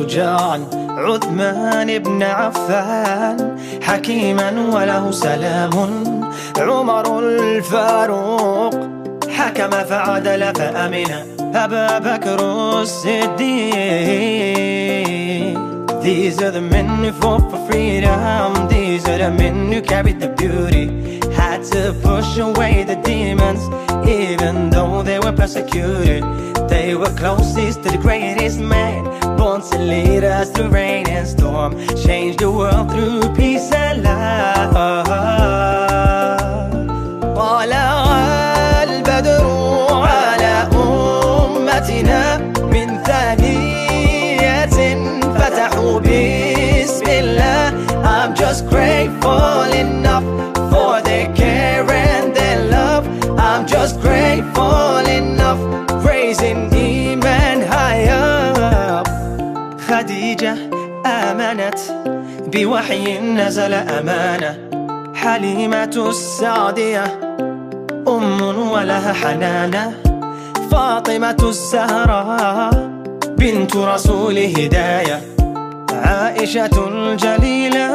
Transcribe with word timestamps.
شجاعا 0.00 0.66
عثمان 0.88 1.98
بن 1.98 2.22
عفان 2.22 3.56
حكيما 3.82 4.50
وله 4.74 5.10
سلام 5.10 5.70
عمر 6.58 7.18
الفاروق 7.18 8.74
حكم 9.28 9.70
فعدل 9.70 10.54
فأمن 10.54 11.10
أبا 11.54 11.98
بكر 11.98 12.40
الصديق 12.80 13.60
These 16.02 16.40
are 16.42 16.50
the 16.50 16.62
men 16.62 16.88
who 17.04 17.12
fought 17.12 17.50
for 17.50 17.60
freedom 17.70 18.68
These 18.68 19.06
are 19.06 19.18
the 19.18 19.30
men 19.30 19.70
who 19.70 19.82
carried 19.82 20.18
the 20.18 20.28
beauty 20.28 20.86
Had 21.40 21.62
to 21.74 21.92
push 22.02 22.38
away 22.38 22.84
the 22.84 22.96
demons 22.96 23.62
Even 24.08 24.70
though 24.70 25.02
they 25.02 25.18
were 25.18 25.32
persecuted 25.32 26.24
They 26.70 26.94
were 26.94 27.12
closest 27.20 27.82
to 27.82 27.90
the 27.90 27.98
greatest 27.98 28.58
man 28.60 29.19
Born 29.40 29.62
to 29.70 29.78
lead 29.78 30.22
us 30.22 30.50
through 30.50 30.68
rain 30.68 31.08
and 31.08 31.26
storm 31.26 31.72
Change 31.96 32.36
the 32.36 32.50
world 32.50 32.90
through 32.90 33.34
peace 33.34 33.72
and 33.72 34.02
love 34.02 34.74
طلع 37.36 38.04
البدر 38.82 39.44
على 39.90 40.68
أمتنا 40.76 42.36
من 42.72 43.02
ثانية 43.02 44.66
فتحوا 45.38 46.00
بسم 46.00 47.06
الله 47.08 47.72
I'm 48.04 48.34
just 48.34 48.68
grateful 48.68 49.62
enough 49.72 50.09
خديجة 60.30 60.56
آمنت 61.06 61.78
بوحي 62.52 63.18
نزل 63.18 63.74
أمانة 63.74 64.58
حليمة 65.14 66.04
السعدية 66.08 67.04
أم 68.08 68.42
ولها 68.72 69.12
حنانة 69.12 69.92
فاطمة 70.70 71.36
الزهراء 71.42 72.90
بنت 73.38 73.76
رسول 73.76 74.38
هداية 74.38 75.20
عائشة 75.92 76.88
الجليلة 76.88 77.90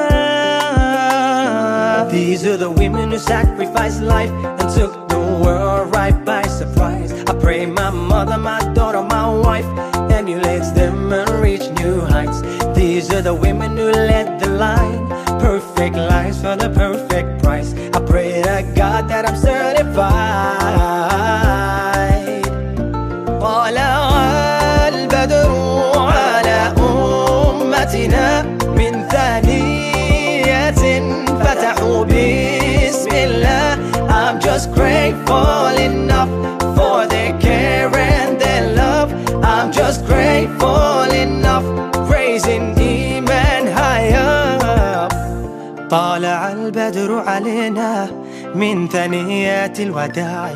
These 2.11 2.45
are 2.45 2.57
the 2.57 2.69
women 2.69 3.11
who 3.11 3.17
sacrificed 3.17 4.01
life 4.01 4.31
and 4.59 4.69
took 4.75 5.07
the 5.09 5.19
world 5.43 5.93
right 5.93 6.17
by 6.23 6.43
surprise. 6.43 7.11
I 7.27 7.33
pray 7.33 7.65
my 7.65 7.89
mother, 7.89 8.37
my 8.37 8.59
daughter, 8.73 9.01
my 9.01 9.27
wife 9.45 9.65
These 13.04 13.12
are 13.12 13.20
the 13.20 13.34
women 13.34 13.76
who 13.76 13.92
led 13.92 14.40
the 14.40 14.48
line, 14.48 15.06
perfect 15.38 15.96
lives 15.96 16.40
for 16.40 16.56
the 16.56 16.70
perfect 16.70 17.42
price. 17.42 17.74
I 17.92 18.00
pray 18.00 18.40
to 18.40 18.62
God 18.74 19.06
that 19.10 19.28
I'm 19.28 19.36
certified. 19.36 20.00
طلع 23.40 24.88
البدر 24.88 25.50
على 25.96 26.72
أمتنا 26.78 28.42
من 28.76 29.08
ثانية 29.08 30.70
فتحوا 31.44 32.04
بسم 32.04 33.10
الله 33.12 33.76
I'm 34.08 34.40
just 34.40 34.72
grateful 34.72 35.76
البدر 47.15 47.29
علينا 47.29 48.07
من 48.55 48.87
ثنيات 48.87 49.79
الوداع. 49.79 50.51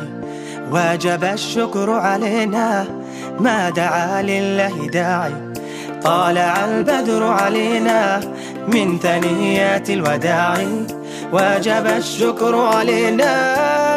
وجب 0.72 1.24
الشكر 1.24 1.90
علينا 1.90 2.84
ما 3.40 3.70
دعا 3.70 4.22
لله 4.22 4.88
داعي. 4.92 5.32
طالع 6.02 6.64
البدر 6.64 7.24
علينا 7.24 8.20
من 8.68 8.98
ثنيات 8.98 9.90
الوداع. 9.90 10.54
وجب 11.32 11.86
الشكر 11.86 12.54
علينا 12.54 13.32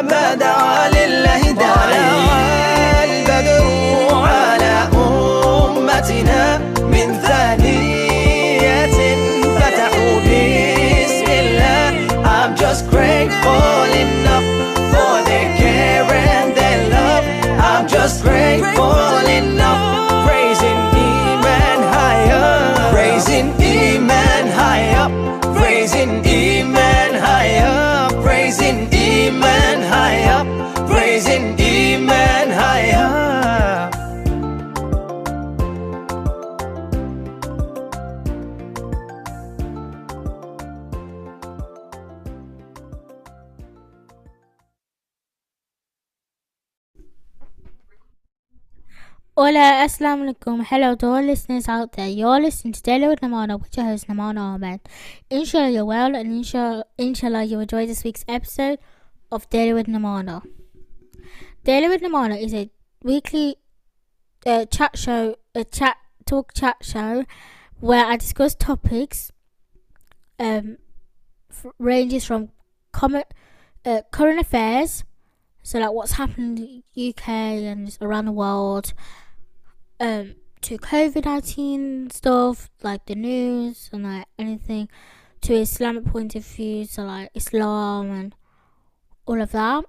ما 0.02 0.34
دعا 0.34 0.88
لله 0.88 1.42
داعي. 1.52 1.74
طالع 1.74 3.04
البدر 3.04 3.66
على 4.12 4.74
أمتنا 4.94 6.58
من 6.92 7.08
ثانية 7.22 7.63
I'm 12.74 12.80
just 12.80 12.90
grateful 12.90 13.84
enough 14.02 14.42
for 14.90 15.24
their 15.30 15.56
care 15.56 16.02
and 16.12 16.56
their 16.56 16.90
love. 16.90 17.24
I'm 17.60 17.86
just 17.86 18.24
grateful 18.24 19.28
enough 19.28 20.03
Hola, 49.36 49.82
Assalamu 49.82 50.32
alaikum. 50.32 50.64
Hello 50.64 50.94
to 50.94 51.06
all 51.08 51.20
listeners 51.20 51.66
out 51.66 51.94
there. 51.94 52.06
You're 52.06 52.38
listening 52.40 52.72
to 52.72 52.80
Daily 52.80 53.08
with 53.08 53.18
Namana, 53.20 53.60
with 53.60 53.76
your 53.76 53.84
host 53.86 54.06
Namana 54.06 54.38
Ahmed. 54.38 54.78
Inshallah, 55.28 55.70
you're 55.70 55.84
well, 55.84 56.14
and 56.14 56.32
inshallah, 56.32 56.84
inshallah, 56.98 57.42
you 57.42 57.58
enjoy 57.58 57.84
this 57.84 58.04
week's 58.04 58.24
episode 58.28 58.78
of 59.32 59.50
Daily 59.50 59.72
with 59.72 59.88
Namana. 59.88 60.44
Daily 61.64 61.88
with 61.88 62.00
Namana 62.00 62.40
is 62.40 62.54
a 62.54 62.70
weekly 63.02 63.56
uh, 64.46 64.66
chat 64.66 64.96
show, 64.96 65.34
a 65.52 65.64
chat 65.64 65.96
talk 66.26 66.54
chat 66.54 66.76
show, 66.82 67.24
where 67.80 68.06
I 68.06 68.16
discuss 68.16 68.54
topics. 68.54 69.32
Um, 70.38 70.78
f- 71.50 71.72
ranges 71.80 72.24
from 72.24 72.50
uh, 73.02 74.02
current 74.12 74.38
affairs, 74.38 75.02
so 75.64 75.80
like 75.80 75.90
what's 75.90 76.12
happened 76.12 76.60
in 76.60 76.84
the 76.94 77.08
UK 77.08 77.28
and 77.28 77.98
around 78.00 78.26
the 78.26 78.32
world 78.32 78.94
um 80.04 80.34
to 80.60 80.78
COVID 80.78 81.24
nineteen 81.24 82.10
stuff, 82.10 82.70
like 82.82 83.06
the 83.06 83.14
news 83.14 83.90
and 83.92 84.04
like 84.04 84.26
anything 84.38 84.88
to 85.42 85.54
Islamic 85.54 86.04
point 86.06 86.34
of 86.34 86.44
view, 86.44 86.84
so 86.84 87.02
like 87.02 87.30
Islam 87.34 88.10
and 88.10 88.34
all 89.26 89.40
of 89.40 89.52
that. 89.52 89.84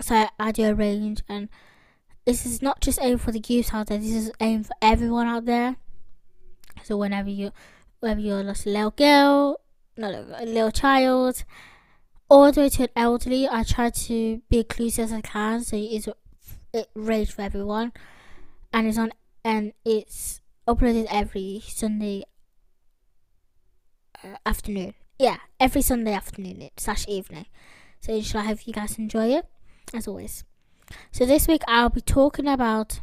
So 0.00 0.26
I, 0.38 0.52
do 0.52 0.64
a 0.64 0.74
range 0.74 1.22
and 1.28 1.48
this 2.24 2.46
is 2.46 2.62
not 2.62 2.80
just 2.80 3.00
aimed 3.02 3.20
for 3.20 3.32
the 3.32 3.42
youth 3.46 3.74
out 3.74 3.88
there, 3.88 3.98
this 3.98 4.12
is 4.12 4.30
aimed 4.40 4.66
for 4.66 4.74
everyone 4.80 5.26
out 5.26 5.44
there. 5.44 5.76
So 6.84 6.96
whenever 6.96 7.30
you 7.30 7.52
whether 8.00 8.20
you're 8.20 8.44
just 8.44 8.66
a 8.66 8.70
little 8.70 8.92
girl, 8.92 9.60
not 9.96 10.14
a 10.14 10.44
little 10.44 10.70
child, 10.70 11.44
all 12.28 12.52
the 12.52 12.60
way 12.60 12.68
to 12.68 12.82
an 12.84 12.88
elderly, 12.94 13.48
I 13.48 13.64
try 13.64 13.90
to 13.90 14.40
be 14.48 14.58
inclusive 14.58 15.04
as 15.06 15.12
I 15.12 15.20
can, 15.20 15.64
so 15.64 15.76
it's 15.76 16.08
it 16.72 16.88
range 16.94 17.32
for 17.32 17.42
everyone, 17.42 17.92
and 18.72 18.86
it's 18.86 18.98
on 18.98 19.10
and 19.44 19.72
it's 19.84 20.40
uploaded 20.66 21.06
every 21.10 21.62
Sunday 21.66 22.24
uh, 24.22 24.36
afternoon. 24.44 24.94
Yeah, 25.18 25.38
every 25.58 25.82
Sunday 25.82 26.12
afternoon 26.12 26.68
slash 26.76 27.06
evening. 27.08 27.46
So 28.00 28.12
inshallah, 28.12 28.44
I 28.44 28.48
hope 28.48 28.66
you 28.66 28.72
guys 28.72 28.98
enjoy 28.98 29.34
it 29.34 29.46
as 29.94 30.06
always. 30.06 30.44
So 31.10 31.26
this 31.26 31.48
week 31.48 31.62
I'll 31.66 31.90
be 31.90 32.00
talking 32.00 32.46
about 32.46 33.00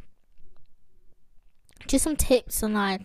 just 1.87 2.03
some 2.03 2.15
tips 2.15 2.63
on 2.63 2.73
like 2.73 3.01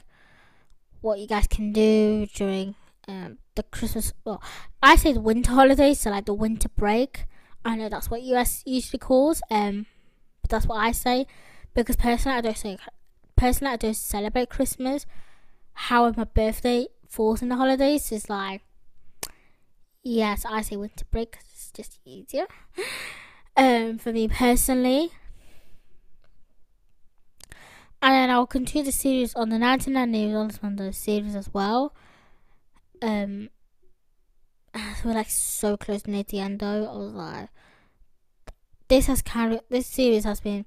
what 1.01 1.19
you 1.19 1.27
guys 1.27 1.47
can 1.47 1.73
do 1.73 2.27
during 2.35 2.75
um, 3.09 3.39
the 3.55 3.63
Christmas. 3.65 4.13
Well, 4.25 4.43
I 4.83 4.97
say 4.97 5.13
the 5.13 5.21
winter 5.21 5.53
holidays, 5.53 6.01
so 6.01 6.11
like 6.11 6.27
the 6.27 6.35
winter 6.35 6.69
break. 6.69 7.27
I 7.65 7.77
know 7.77 7.89
that's 7.89 8.11
what 8.11 8.23
US 8.23 8.63
usually 8.65 8.99
calls, 8.99 9.43
um, 9.51 9.87
but 10.43 10.51
that's 10.51 10.67
what 10.67 10.77
I 10.77 10.93
say 10.93 11.27
because 11.75 11.97
personally 11.97 12.39
I 12.39 12.41
don't 12.41 12.57
say 12.57 12.79
personally 13.41 13.73
I 13.73 13.77
don't 13.77 13.95
celebrate 13.95 14.51
Christmas. 14.51 15.07
However, 15.73 16.15
my 16.19 16.25
birthday 16.25 16.89
falls 17.09 17.43
in 17.43 17.49
the 17.49 17.57
holidays 17.57 18.13
is 18.13 18.29
like 18.29 18.63
yes, 20.03 20.45
I 20.45 20.61
say 20.63 20.77
winter 20.77 21.05
break 21.11 21.33
'cause 21.33 21.45
it's 21.53 21.73
just 21.73 21.99
easier. 22.05 22.47
Um, 23.57 23.99
for 23.99 24.13
me 24.13 24.29
personally, 24.29 25.11
and 28.01 28.15
then 28.15 28.31
I'll 28.31 28.47
continue 28.47 28.85
the 28.85 28.93
series 28.93 29.35
on 29.35 29.51
the 29.51 29.59
99 29.59 30.11
News 30.11 30.59
on 30.63 30.77
the 30.77 30.93
series 30.93 31.35
as 31.37 31.53
well. 31.53 31.93
Um, 33.03 33.51
we're 35.05 35.15
like 35.15 35.29
so 35.31 35.77
close 35.77 36.07
near 36.07 36.23
the 36.23 36.39
end 36.39 36.61
though. 36.61 36.87
I 36.87 36.97
was 36.97 37.13
like, 37.13 37.49
this 38.89 39.07
has 39.07 39.21
carried, 39.21 39.61
this 39.69 39.87
series 39.87 40.25
has 40.25 40.41
been 40.41 40.65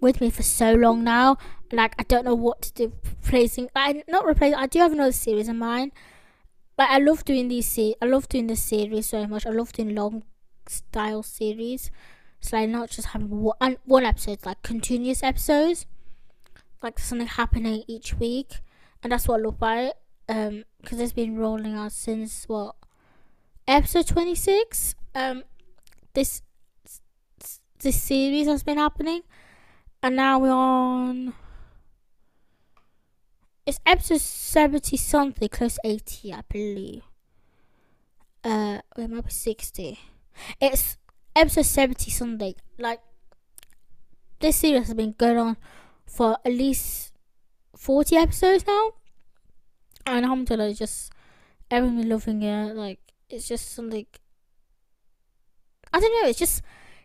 with 0.00 0.20
me 0.20 0.30
for 0.30 0.42
so 0.42 0.74
long 0.74 1.04
now. 1.04 1.36
Like, 1.72 1.94
I 1.98 2.02
don't 2.04 2.24
know 2.24 2.34
what 2.34 2.62
to 2.62 2.72
do. 2.72 2.92
Replacing, 3.24 3.68
like, 3.74 4.04
not 4.08 4.26
replacing, 4.26 4.58
I 4.58 4.66
do 4.66 4.78
have 4.80 4.92
another 4.92 5.12
series 5.12 5.48
in 5.48 5.58
mind. 5.58 5.92
But 6.76 6.90
I 6.90 6.98
love 6.98 7.24
doing 7.24 7.48
these, 7.48 7.68
se- 7.68 7.96
I 8.02 8.06
love 8.06 8.28
doing 8.28 8.46
this 8.46 8.62
series 8.62 9.06
so 9.06 9.26
much. 9.26 9.46
I 9.46 9.50
love 9.50 9.72
doing 9.72 9.94
long 9.94 10.24
style 10.66 11.22
series. 11.22 11.90
So, 12.40 12.56
like, 12.56 12.68
not 12.68 12.90
just 12.90 13.08
having 13.08 13.30
one, 13.30 13.78
one 13.84 14.04
episode, 14.04 14.44
like 14.44 14.62
continuous 14.62 15.22
episodes. 15.22 15.86
Like, 16.82 16.98
something 16.98 17.26
happening 17.26 17.84
each 17.86 18.14
week. 18.14 18.60
And 19.02 19.12
that's 19.12 19.26
what 19.28 19.40
I 19.40 19.44
love 19.44 19.54
about 19.54 19.78
it. 19.78 19.96
Um, 20.28 20.64
because 20.80 21.00
it's 21.00 21.12
been 21.12 21.36
rolling 21.36 21.74
out 21.74 21.92
since 21.92 22.44
what 22.48 22.76
episode 23.66 24.06
26 24.06 24.94
um 25.14 25.42
this 26.12 26.42
this 27.80 28.02
series 28.02 28.46
has 28.46 28.62
been 28.62 28.78
happening 28.78 29.22
and 30.04 30.16
now 30.16 30.38
we're 30.38 30.52
on. 30.52 31.32
It's 33.64 33.80
episode 33.86 34.20
70 34.20 34.98
something 34.98 35.48
close 35.48 35.78
80 35.82 36.34
i 36.34 36.42
believe. 36.46 37.02
Uh 38.44 38.80
it 38.98 39.08
might 39.08 39.24
be 39.24 39.30
60 39.30 39.98
it's 40.60 40.98
episode 41.34 41.64
70 41.64 42.10
something. 42.10 42.54
Like 42.78 43.00
this 44.40 44.56
series 44.56 44.88
has 44.88 44.94
been 44.94 45.14
going 45.16 45.38
on 45.38 45.56
for 46.04 46.36
at 46.44 46.52
least 46.52 47.14
40 47.74 48.14
episodes 48.16 48.66
now. 48.66 48.90
And 50.04 50.26
alhamdulillah 50.26 50.74
just 50.74 51.14
everyone 51.70 52.06
loving 52.06 52.42
it. 52.42 52.76
Like 52.76 53.00
it's 53.30 53.48
just 53.48 53.72
something 53.72 54.04
I 55.94 56.00
don't 56.00 56.22
know. 56.22 56.28
It's 56.28 56.38
just 56.38 56.60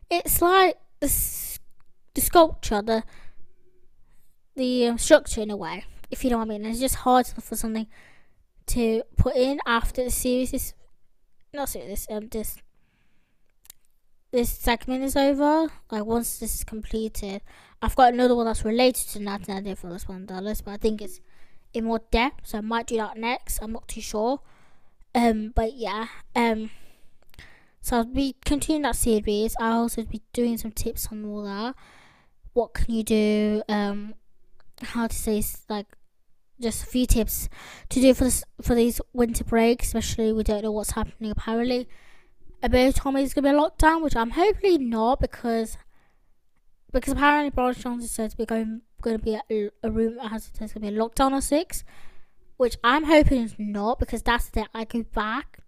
it's 0.09 0.41
like 0.41 0.75
the 0.99 1.07
sculpture, 2.19 2.81
the 2.81 3.03
the 4.55 4.87
um, 4.87 4.97
structure 4.97 5.41
in 5.41 5.51
a 5.51 5.57
way, 5.57 5.85
if 6.11 6.23
you 6.23 6.29
know 6.29 6.37
what 6.37 6.45
I 6.45 6.57
mean. 6.57 6.65
it's 6.65 6.79
just 6.79 6.95
hard 6.95 7.27
for 7.27 7.55
something 7.55 7.87
to 8.67 9.03
put 9.17 9.35
in 9.35 9.59
after 9.65 10.03
the 10.03 10.11
series 10.11 10.53
is 10.53 10.73
not 11.53 11.69
series. 11.69 12.07
Um, 12.09 12.27
this 12.27 12.57
this 14.31 14.51
segment 14.51 15.03
is 15.03 15.15
over. 15.15 15.71
Like 15.91 16.05
once 16.05 16.39
this 16.39 16.55
is 16.55 16.63
completed, 16.63 17.41
I've 17.81 17.95
got 17.95 18.13
another 18.13 18.35
one 18.35 18.45
that's 18.45 18.65
related 18.65 19.07
to 19.09 19.19
Nathan 19.19 19.57
Idea 19.57 19.75
for 19.75 19.91
this 19.91 20.07
one 20.07 20.25
dollars, 20.25 20.61
but 20.61 20.71
I 20.71 20.77
think 20.77 21.01
it's 21.01 21.19
in 21.73 21.85
more 21.85 22.01
depth, 22.11 22.47
so 22.47 22.57
I 22.57 22.61
might 22.61 22.87
do 22.87 22.97
that 22.97 23.17
next. 23.17 23.59
I'm 23.61 23.71
not 23.71 23.87
too 23.87 24.01
sure. 24.01 24.41
Um, 25.15 25.51
but 25.55 25.73
yeah, 25.73 26.07
um, 26.35 26.69
so 27.81 27.97
I'll 27.97 28.05
be 28.05 28.35
continuing 28.45 28.83
that 28.83 28.95
series. 28.95 29.55
I'll 29.59 29.81
also 29.81 30.03
be 30.03 30.21
doing 30.33 30.57
some 30.57 30.71
tips 30.71 31.07
on 31.11 31.25
all 31.25 31.43
that. 31.43 31.75
What 32.59 32.73
can 32.73 32.93
you 32.93 33.03
do? 33.03 33.63
Um, 33.69 34.15
how 34.81 35.07
to 35.07 35.15
say 35.15 35.41
like 35.69 35.85
just 36.59 36.83
a 36.83 36.87
few 36.87 37.05
tips 37.05 37.47
to 37.87 38.01
do 38.01 38.13
for 38.13 38.25
this 38.25 38.43
for 38.61 38.75
these 38.75 38.99
winter 39.13 39.45
breaks. 39.45 39.87
Especially 39.87 40.33
we 40.33 40.43
don't 40.43 40.63
know 40.63 40.71
what's 40.73 40.91
happening. 40.91 41.31
Apparently, 41.31 41.87
a 42.61 42.67
bit 42.67 42.99
of 42.99 43.15
is 43.15 43.33
gonna 43.33 43.49
be 43.49 43.55
a 43.55 43.57
lockdown, 43.57 44.03
which 44.03 44.13
I'm 44.13 44.31
hopefully 44.31 44.77
not 44.77 45.21
because 45.21 45.77
because 46.91 47.13
apparently 47.13 47.49
Boris 47.49 47.77
Johnson 47.77 48.09
says 48.09 48.35
we're 48.37 48.45
going 48.45 48.81
to 49.05 49.17
be 49.19 49.39
a, 49.49 49.69
a 49.81 49.89
room 49.89 50.17
that 50.17 50.27
has 50.27 50.51
there's 50.59 50.73
to 50.73 50.81
be 50.81 50.89
a 50.89 50.91
lockdown 50.91 51.31
or 51.31 51.39
six 51.39 51.85
which 52.57 52.75
I'm 52.83 53.05
hoping 53.05 53.43
is 53.43 53.55
not 53.57 53.99
because 53.99 54.21
that's 54.21 54.49
the 54.49 54.59
day 54.59 54.67
I 54.73 54.83
go 54.83 55.03
back 55.03 55.59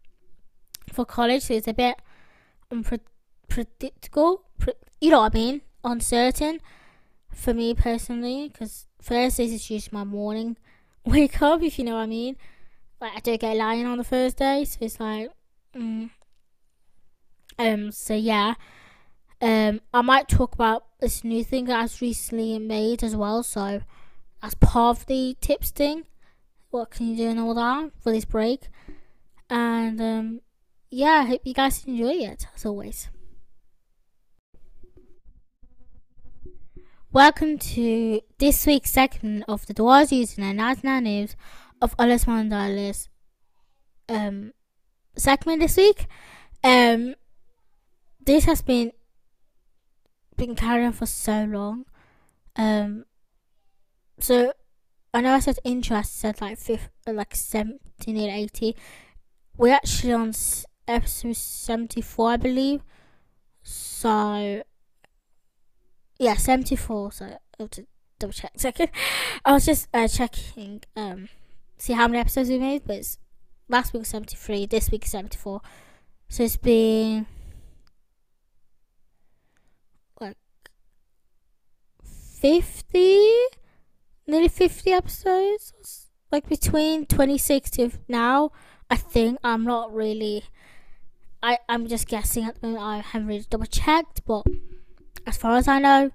for 0.91 1.05
college, 1.05 1.44
so 1.44 1.53
it's 1.53 1.69
a 1.69 1.73
bit 1.73 1.95
unpredictable. 2.69 4.44
Pre- 4.59 4.73
you 4.99 5.11
know 5.11 5.21
what 5.21 5.33
I 5.33 5.37
mean? 5.37 5.61
Uncertain 5.85 6.59
for 7.33 7.54
me 7.54 7.74
personally, 7.74 8.50
because 8.51 8.88
Thursdays 9.01 9.54
is 9.54 9.68
just 9.68 9.94
my 9.94 10.04
morning 10.04 10.57
wake 11.06 11.42
up, 11.42 11.63
if 11.63 11.80
you 11.80 11.86
know 11.86 11.95
what 11.95 12.01
I 12.01 12.07
mean. 12.07 12.38
Like 13.00 13.13
I 13.16 13.19
don't 13.19 13.42
get 13.42 13.57
lying 13.57 13.86
on 13.86 13.98
the 13.98 14.04
Thursday, 14.04 14.63
so 14.66 14.78
it's 14.81 15.00
like, 15.00 15.31
mm. 15.75 16.10
um. 17.57 17.92
So 17.92 18.13
yeah, 18.13 18.56
um. 19.42 19.81
I 19.94 20.01
might 20.01 20.28
talk 20.28 20.54
about 20.54 20.86
this 21.00 21.24
new 21.24 21.44
thing 21.44 21.66
that 21.66 21.80
I've 21.80 22.01
recently 22.01 22.60
made 22.60 23.04
as 23.04 23.16
well. 23.16 23.42
So 23.42 23.81
as 24.44 24.54
part 24.56 24.98
of 24.98 25.06
the 25.07 25.36
tips 25.42 25.72
thing 25.72 26.06
what 26.72 26.89
can 26.89 27.07
you 27.07 27.16
do 27.16 27.30
and 27.30 27.39
all 27.39 27.54
that 27.54 27.92
for 28.01 28.12
this 28.12 28.25
break. 28.25 28.69
And 29.50 30.01
um, 30.01 30.42
yeah, 30.89 31.24
I 31.24 31.25
hope 31.25 31.42
you 31.44 31.54
guys 31.54 31.86
enjoy 31.86 32.13
it 32.13 32.48
as 32.56 32.66
always. 32.66 33.10
Welcome 37.13 37.57
to 37.57 38.21
this 38.37 38.65
week's 38.65 38.91
segment 38.91 39.43
of 39.49 39.65
the 39.65 39.73
Dwarves 39.73 40.13
using 40.13 40.45
the 40.45 40.53
99 40.53 41.03
News 41.03 41.35
of 41.81 41.93
Alice 41.99 42.23
Mandala's 42.23 43.09
um, 44.07 44.53
segment 45.17 45.59
this 45.59 45.75
week. 45.75 46.07
Um, 46.63 47.15
this 48.25 48.45
has 48.45 48.61
been 48.61 48.93
been 50.37 50.55
carrying 50.55 50.87
on 50.87 50.93
for 50.93 51.05
so 51.05 51.43
long. 51.43 51.83
Um, 52.55 53.03
so 54.17 54.53
I 55.13 55.19
know 55.19 55.33
I 55.33 55.39
said 55.39 55.59
interest 55.65 56.17
said 56.17 56.39
like 56.39 56.59
fifth, 56.59 56.91
like 57.06 57.35
seventeen 57.35 58.30
or 58.30 58.33
eighty. 58.33 58.77
We're 59.57 59.73
actually 59.73 60.13
on 60.13 60.31
episode 60.87 61.35
seventy 61.35 61.99
four, 61.99 62.30
I 62.30 62.37
believe. 62.37 62.83
So 63.63 64.63
yeah, 66.21 66.35
seventy 66.35 66.75
four. 66.75 67.11
So 67.11 67.25
I 67.25 67.37
have 67.59 67.71
to 67.71 67.87
double 68.19 68.31
check. 68.31 68.51
Second, 68.57 68.90
I 69.44 69.54
was 69.54 69.66
just 69.66 69.87
uh, 69.92 70.07
checking 70.07 70.81
um 70.95 71.30
see 71.78 71.94
how 71.94 72.07
many 72.07 72.19
episodes 72.19 72.49
we 72.49 72.59
made, 72.59 72.83
but 72.85 72.97
it's, 72.97 73.18
last 73.68 73.92
week 73.92 74.01
was 74.01 74.09
seventy 74.09 74.37
three. 74.37 74.68
This 74.68 74.92
week 74.92 75.06
is 75.06 75.11
seventy 75.11 75.37
four. 75.37 75.61
So 76.30 76.44
it's 76.44 76.57
been 76.57 77.25
like 80.19 80.37
fifty 82.40 83.28
nearly 84.28 84.47
50 84.47 84.92
episodes 84.92 86.07
like 86.31 86.47
between 86.47 87.06
26 87.06 87.69
to 87.71 87.92
now 88.07 88.51
i 88.90 88.95
think 88.95 89.37
i'm 89.44 89.66
not 89.66 89.94
really 89.94 90.44
i 91.44 91.57
i'm 91.68 91.87
just 91.87 92.07
guessing 92.07 92.45
at 92.45 92.61
the 92.61 92.68
moment 92.68 92.85
i 92.85 92.99
haven't 92.99 93.28
really 93.28 93.45
double 93.49 93.66
checked 93.66 94.23
but 94.25 94.44
as 95.25 95.37
far 95.37 95.57
as 95.57 95.68
i 95.68 95.80
know 95.80 96.11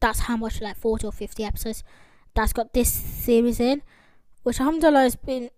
that's 0.00 0.20
how 0.20 0.36
much 0.36 0.60
like 0.60 0.76
40 0.76 1.06
or 1.06 1.12
50 1.12 1.44
episodes 1.44 1.82
that's 2.34 2.52
got 2.52 2.72
this 2.72 2.90
series 2.92 3.60
in 3.60 3.82
which 4.42 4.60
alhamdulillah 4.60 5.02
has 5.02 5.16
been 5.16 5.50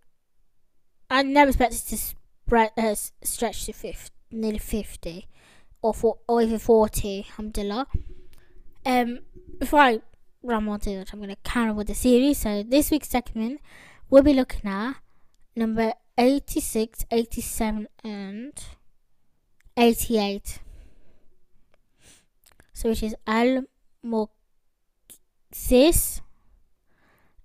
i 1.10 1.22
never 1.22 1.50
expected 1.50 1.80
to 1.86 1.96
spread 1.96 2.70
uh, 2.76 2.94
stretch 3.22 3.66
to 3.66 3.72
50 3.72 4.10
nearly 4.30 4.58
50 4.58 5.28
or, 5.82 5.92
for, 5.92 6.18
or 6.26 6.40
even 6.42 6.58
40 6.58 7.26
alhamdulillah 7.28 7.86
um 8.86 9.18
before 9.58 9.80
i 9.80 10.00
Ramadan 10.42 10.98
that 10.98 11.12
I'm 11.12 11.20
going 11.20 11.30
to 11.30 11.36
carry 11.44 11.72
with 11.72 11.86
the 11.86 11.94
series. 11.94 12.38
So 12.38 12.62
this 12.62 12.90
week's 12.90 13.08
segment, 13.08 13.60
we'll 14.10 14.22
be 14.22 14.34
looking 14.34 14.68
at 14.68 14.94
number 15.54 15.92
86, 16.18 17.06
87, 17.10 17.86
and 18.02 18.52
88. 19.76 20.58
So 22.72 22.88
which 22.90 23.02
is 23.02 23.14
Al 23.26 23.64
Muqsis, 24.04 24.30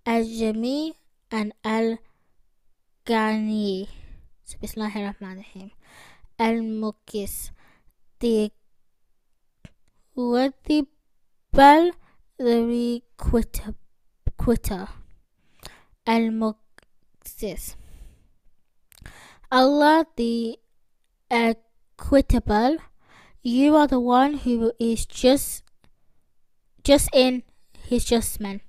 Al 0.06 0.24
Jami, 0.24 0.96
and 1.32 1.54
Al 1.64 1.98
Ghani. 3.06 3.88
So 4.44 4.58
Bismillahir 4.58 5.14
Rahmanir 5.14 5.44
Rahim. 5.44 5.72
Al 6.40 6.62
Muqis. 6.62 7.52
The 8.20 8.52
what 10.14 10.54
the 10.64 10.88
quitter, 13.18 13.76
quitter 14.38 14.88
al-muqsis. 16.08 17.76
Allah 19.52 20.06
the 20.16 20.58
equitable, 21.30 22.78
you 23.48 23.78
are 23.78 23.88
the 23.88 24.00
one 24.00 24.34
who 24.44 24.74
is 24.78 25.06
just 25.06 25.64
just 26.84 27.08
in 27.14 27.44
his 27.88 28.04
judgment. 28.04 28.62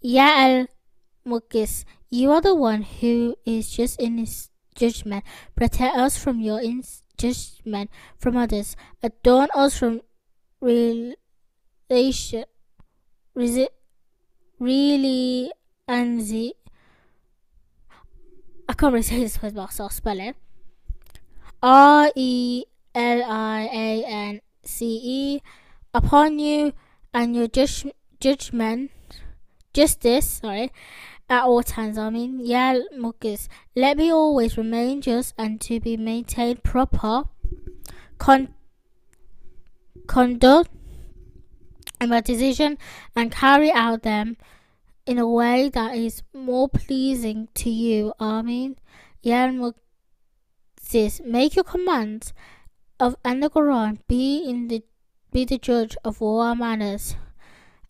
Ya 0.00 0.30
al-muqis, 0.46 1.84
you 2.08 2.30
are 2.30 2.40
the 2.40 2.54
one 2.54 2.82
who 2.82 3.34
is 3.44 3.68
just 3.68 4.00
in 4.00 4.18
his 4.18 4.50
judgment. 4.76 5.24
Protect 5.56 5.96
us 5.96 6.16
from 6.16 6.38
your 6.38 6.62
judgment 7.18 7.90
from 8.16 8.36
others. 8.36 8.76
Adorn 9.02 9.48
us 9.54 9.76
from 9.76 10.02
relation 10.60 12.44
resi- 13.36 13.74
really 14.60 15.50
anzi. 15.88 16.52
I 18.68 18.72
can't 18.72 18.92
really 18.92 19.02
say 19.02 19.18
this 19.18 19.42
word, 19.42 19.56
but 19.56 19.80
I'll 19.80 19.90
spell 19.90 20.20
it. 20.20 20.36
R 21.60 22.12
E 22.14 22.69
L 22.94 23.22
I 23.24 23.68
A 23.72 24.04
N 24.04 24.40
C 24.64 25.00
E 25.02 25.42
upon 25.94 26.38
you 26.38 26.72
and 27.12 27.34
your 27.34 27.48
judge, 27.48 27.86
judgment, 28.20 28.90
justice, 29.72 30.40
sorry, 30.42 30.72
at 31.28 31.44
all 31.44 31.62
times. 31.62 31.98
I 31.98 32.10
mean, 32.10 32.40
yeah, 32.44 32.78
Muckers. 32.96 33.48
Let 33.76 33.96
me 33.96 34.12
always 34.12 34.56
remain 34.56 35.00
just 35.00 35.34
and 35.38 35.60
to 35.62 35.80
be 35.80 35.96
maintained 35.96 36.62
proper 36.62 37.24
con- 38.18 38.54
conduct 40.06 40.70
in 42.00 42.10
my 42.10 42.20
decision 42.20 42.78
and 43.14 43.30
carry 43.30 43.70
out 43.70 44.02
them 44.02 44.36
in 45.06 45.18
a 45.18 45.28
way 45.28 45.68
that 45.68 45.94
is 45.96 46.22
more 46.34 46.68
pleasing 46.68 47.48
to 47.54 47.70
you. 47.70 48.12
I 48.18 48.42
mean, 48.42 48.76
yeah, 49.22 49.50
Moses. 49.50 51.20
Make 51.24 51.56
your 51.56 51.64
commands 51.64 52.32
of 53.00 53.16
and 53.24 53.42
the 53.42 53.50
Quran 53.50 53.98
be 54.06 54.44
in 54.48 54.68
the 54.68 54.82
be 55.32 55.44
the 55.44 55.58
judge 55.58 55.96
of 56.04 56.20
all 56.20 56.40
our 56.40 56.54
manners 56.54 57.16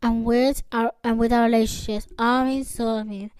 and 0.02 0.24
with 0.24 0.62
our 0.72 0.92
and 1.02 1.18
with 1.18 1.32
our 1.32 1.44
relationships. 1.44 2.06
Amin. 2.18 2.64
So 2.64 2.88
Amin. 2.88 3.30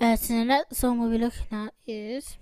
Uh, 0.00 0.16
so 0.16 0.34
the 0.34 0.44
next 0.44 0.76
song 0.76 0.98
we'll 0.98 1.10
be 1.10 1.18
looking 1.18 1.46
at 1.52 1.74
is 1.86 2.36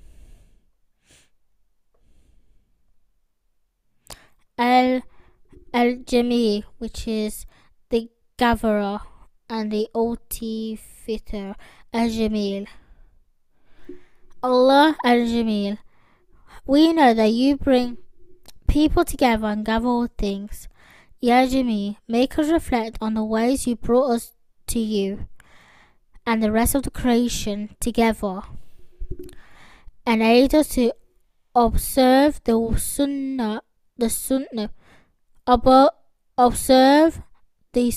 El 4.56 5.02
El 5.73 5.96
Jami, 6.06 6.64
which 6.78 7.08
is 7.08 7.46
the 7.90 8.08
gatherer 8.37 9.00
and 9.49 9.70
the 9.70 9.88
Oti 9.94 10.76
fitter 10.76 11.54
Al 11.92 12.08
Jamil. 12.08 12.66
Allah 14.42 14.96
Al 15.04 15.18
Jamil. 15.26 15.78
We 16.66 16.92
know 16.92 17.12
that 17.14 17.30
you 17.30 17.56
bring 17.56 17.99
people 18.75 19.04
together 19.04 19.47
and 19.47 19.64
gather 19.64 19.87
all 19.87 20.09
things. 20.19 20.66
Ya 21.21 21.47
Jimmy, 21.47 21.97
make 22.09 22.37
us 22.37 22.50
reflect 22.50 22.99
on 23.00 23.14
the 23.14 23.23
ways 23.23 23.69
you 23.69 23.76
brought 23.76 24.11
us 24.11 24.33
to 24.66 24.81
you 24.81 25.28
and 26.26 26.43
the 26.43 26.50
rest 26.50 26.75
of 26.75 26.83
the 26.83 26.90
creation 26.90 27.76
together 27.78 28.40
and 30.04 30.23
aid 30.23 30.52
us 30.57 30.71
to 30.71 30.93
observe 31.54 32.43
the 32.43 32.75
sunnah, 32.76 33.62
the 33.97 34.11
sunnah, 34.11 34.71
observe 35.47 37.23
the 37.73 37.93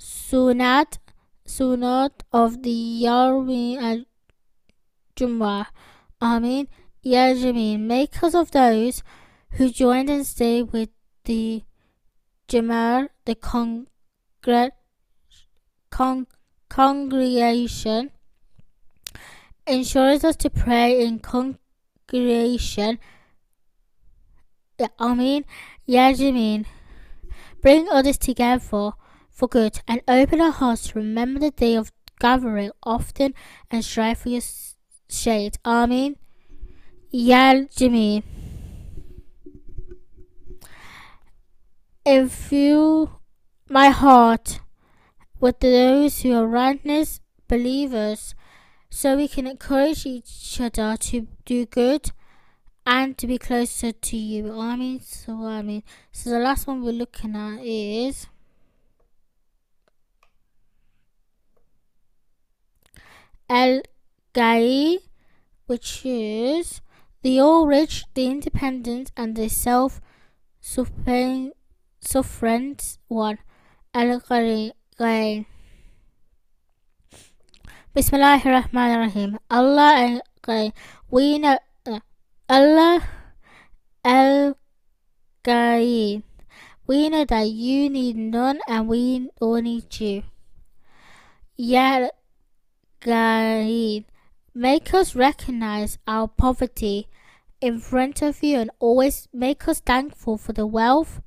sunnat, 0.00 0.98
sunnat 1.46 2.10
of 2.32 2.64
the 2.64 3.04
Yarmi 3.04 3.78
al 3.80 4.04
Jumrah. 5.14 5.66
Amin. 6.20 6.66
Ya 7.02 7.32
Jameen, 7.32 7.80
make 7.80 8.22
of 8.22 8.50
those 8.50 9.02
who 9.52 9.70
joined 9.70 10.10
and 10.10 10.26
stayed 10.26 10.70
with 10.72 10.90
the 11.24 11.62
Jamar, 12.46 13.08
the 13.24 13.34
congre- 13.34 14.72
con- 15.90 16.26
congregation, 16.68 18.10
ensures 19.66 20.24
us 20.24 20.36
to 20.36 20.50
pray 20.50 21.02
in 21.02 21.20
congregation. 21.20 22.98
I 24.98 25.14
mean, 25.14 25.44
Yajmin, 25.88 26.66
bring 27.62 27.88
others 27.88 28.18
together 28.18 28.60
for 28.60 28.94
good 29.48 29.80
and 29.88 30.02
open 30.06 30.40
our 30.40 30.50
hearts 30.50 30.88
to 30.88 30.98
remember 30.98 31.40
the 31.40 31.50
day 31.50 31.74
of 31.76 31.92
gathering 32.18 32.72
often 32.82 33.32
and 33.70 33.82
strive 33.82 34.18
for 34.18 34.28
your 34.28 34.42
shade. 35.08 35.56
Amen. 35.64 36.16
Yal 37.12 37.66
Jimmy. 37.74 38.22
Infuse 42.06 43.08
my 43.68 43.88
heart 43.88 44.60
with 45.40 45.58
those 45.58 46.22
who 46.22 46.32
are 46.34 46.46
righteous 46.46 47.20
believers 47.48 48.36
so 48.90 49.16
we 49.16 49.26
can 49.26 49.48
encourage 49.48 50.06
each 50.06 50.60
other 50.60 50.96
to 50.98 51.26
do 51.44 51.66
good 51.66 52.12
and 52.86 53.18
to 53.18 53.26
be 53.26 53.38
closer 53.38 53.90
to 53.90 54.16
you. 54.16 54.56
I 54.60 54.76
mean, 54.76 55.00
so 55.00 55.44
I 55.44 55.62
mean, 55.62 55.82
so 56.12 56.30
the 56.30 56.38
last 56.38 56.68
one 56.68 56.84
we're 56.84 56.92
looking 56.92 57.34
at 57.34 57.58
is 57.64 58.28
El 63.48 63.82
Gai, 64.32 64.98
which 65.66 66.06
is 66.06 66.80
the 67.22 67.38
all 67.40 67.66
rich, 67.66 68.04
the 68.14 68.26
independent, 68.26 69.12
and 69.16 69.36
the 69.36 69.48
self 69.48 70.00
sufficient 70.60 71.52
one. 73.08 73.38
Al 73.92 74.20
Gai. 74.20 75.46
Bismillahir 77.96 78.62
Rahmanir 78.62 78.98
Rahim. 78.98 79.38
Allah 79.50 80.22
Gai. 80.42 80.72
We 81.10 81.38
know 81.38 81.58
uh, 81.86 82.00
Allah 82.48 83.02
Al 84.04 84.56
Gai. 85.42 86.22
We 86.86 87.08
know 87.08 87.24
that 87.24 87.48
you 87.50 87.90
need 87.90 88.16
none 88.16 88.60
and 88.68 88.88
we 88.88 89.28
all 89.40 89.60
need 89.60 89.90
you. 90.00 90.22
Ya 91.56 92.08
Gai. 93.00 94.06
Make 94.54 94.92
us 94.92 95.14
recognize 95.14 95.98
our 96.06 96.28
poverty 96.28 97.08
in 97.60 97.78
front 97.78 98.22
of 98.22 98.42
you 98.42 98.58
and 98.58 98.70
always 98.78 99.28
make 99.32 99.68
us 99.68 99.80
thankful 99.80 100.38
for 100.38 100.52
the 100.52 100.66
wealth 100.66 101.20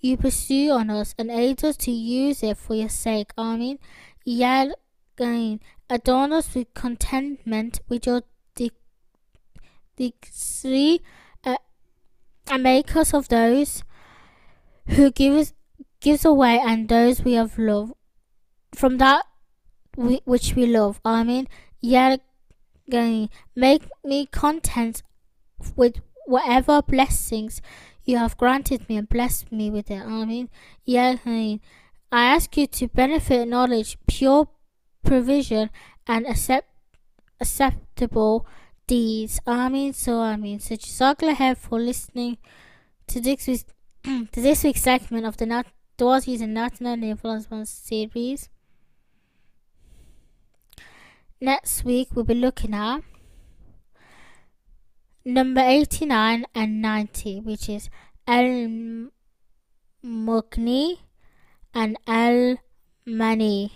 you 0.00 0.16
pursue 0.16 0.70
on 0.70 0.90
us 0.90 1.14
and 1.18 1.30
aid 1.30 1.64
us 1.64 1.76
to 1.78 1.90
use 1.90 2.42
it 2.42 2.56
for 2.56 2.74
your 2.74 2.88
sake. 2.88 3.32
Amen. 3.36 3.78
Yet 4.24 4.74
again, 5.16 5.60
adorn 5.90 6.32
us 6.32 6.54
with 6.54 6.72
contentment 6.74 7.80
with 7.88 8.06
your 8.06 8.22
decree 9.96 11.00
uh, 11.44 11.56
and 12.50 12.62
make 12.62 12.94
us 12.94 13.14
of 13.14 13.28
those 13.28 13.82
who 14.88 15.10
give 15.10 15.34
us 15.34 15.52
gives 16.00 16.24
away 16.24 16.60
and 16.62 16.88
those 16.88 17.22
we 17.22 17.32
have 17.32 17.58
loved 17.58 17.94
from 18.72 18.98
that 18.98 19.24
we, 19.96 20.20
which 20.24 20.54
we 20.54 20.66
love. 20.66 21.00
Amen. 21.04 21.48
Yet 21.80 22.20
going 22.90 23.28
make 23.54 23.82
me 24.04 24.26
content 24.26 25.02
with 25.74 26.00
whatever 26.26 26.82
blessings 26.82 27.62
you 28.04 28.18
have 28.18 28.36
granted 28.36 28.88
me 28.88 28.96
and 28.96 29.08
blessed 29.08 29.50
me 29.50 29.70
with 29.70 29.90
it. 29.90 30.02
I 30.02 30.24
mean, 30.24 30.48
I, 30.88 31.18
mean, 31.24 31.60
I 32.12 32.26
ask 32.26 32.56
you 32.56 32.66
to 32.68 32.88
benefit 32.88 33.48
knowledge, 33.48 33.98
pure 34.06 34.48
provision, 35.04 35.70
and 36.06 36.26
accept 36.26 36.68
acceptable 37.40 38.46
deeds. 38.86 39.40
I 39.46 39.68
mean, 39.68 39.92
so 39.92 40.20
I 40.20 40.36
mean, 40.36 40.60
so 40.60 40.76
Jazakallah 40.76 41.32
ahead 41.32 41.58
for 41.58 41.80
listening 41.80 42.38
to 43.08 43.20
this 43.20 43.46
week's 43.46 43.64
to 44.04 44.40
this 44.40 44.62
week's 44.62 44.82
segment 44.82 45.26
of 45.26 45.36
the 45.36 45.46
Nat 45.46 45.66
Doors 45.96 46.28
using 46.28 46.54
National 46.54 47.02
Influence 47.02 47.70
series. 47.70 48.48
Next 51.40 51.84
week 51.84 52.08
we'll 52.14 52.24
be 52.24 52.34
looking 52.34 52.72
at 52.72 53.02
number 55.22 55.60
89 55.60 56.46
and 56.54 56.80
90, 56.80 57.40
which 57.40 57.68
is 57.68 57.90
Al 58.26 59.10
Mughni 60.04 60.98
and 61.74 61.98
Al 62.06 62.56
Mani. 63.04 63.72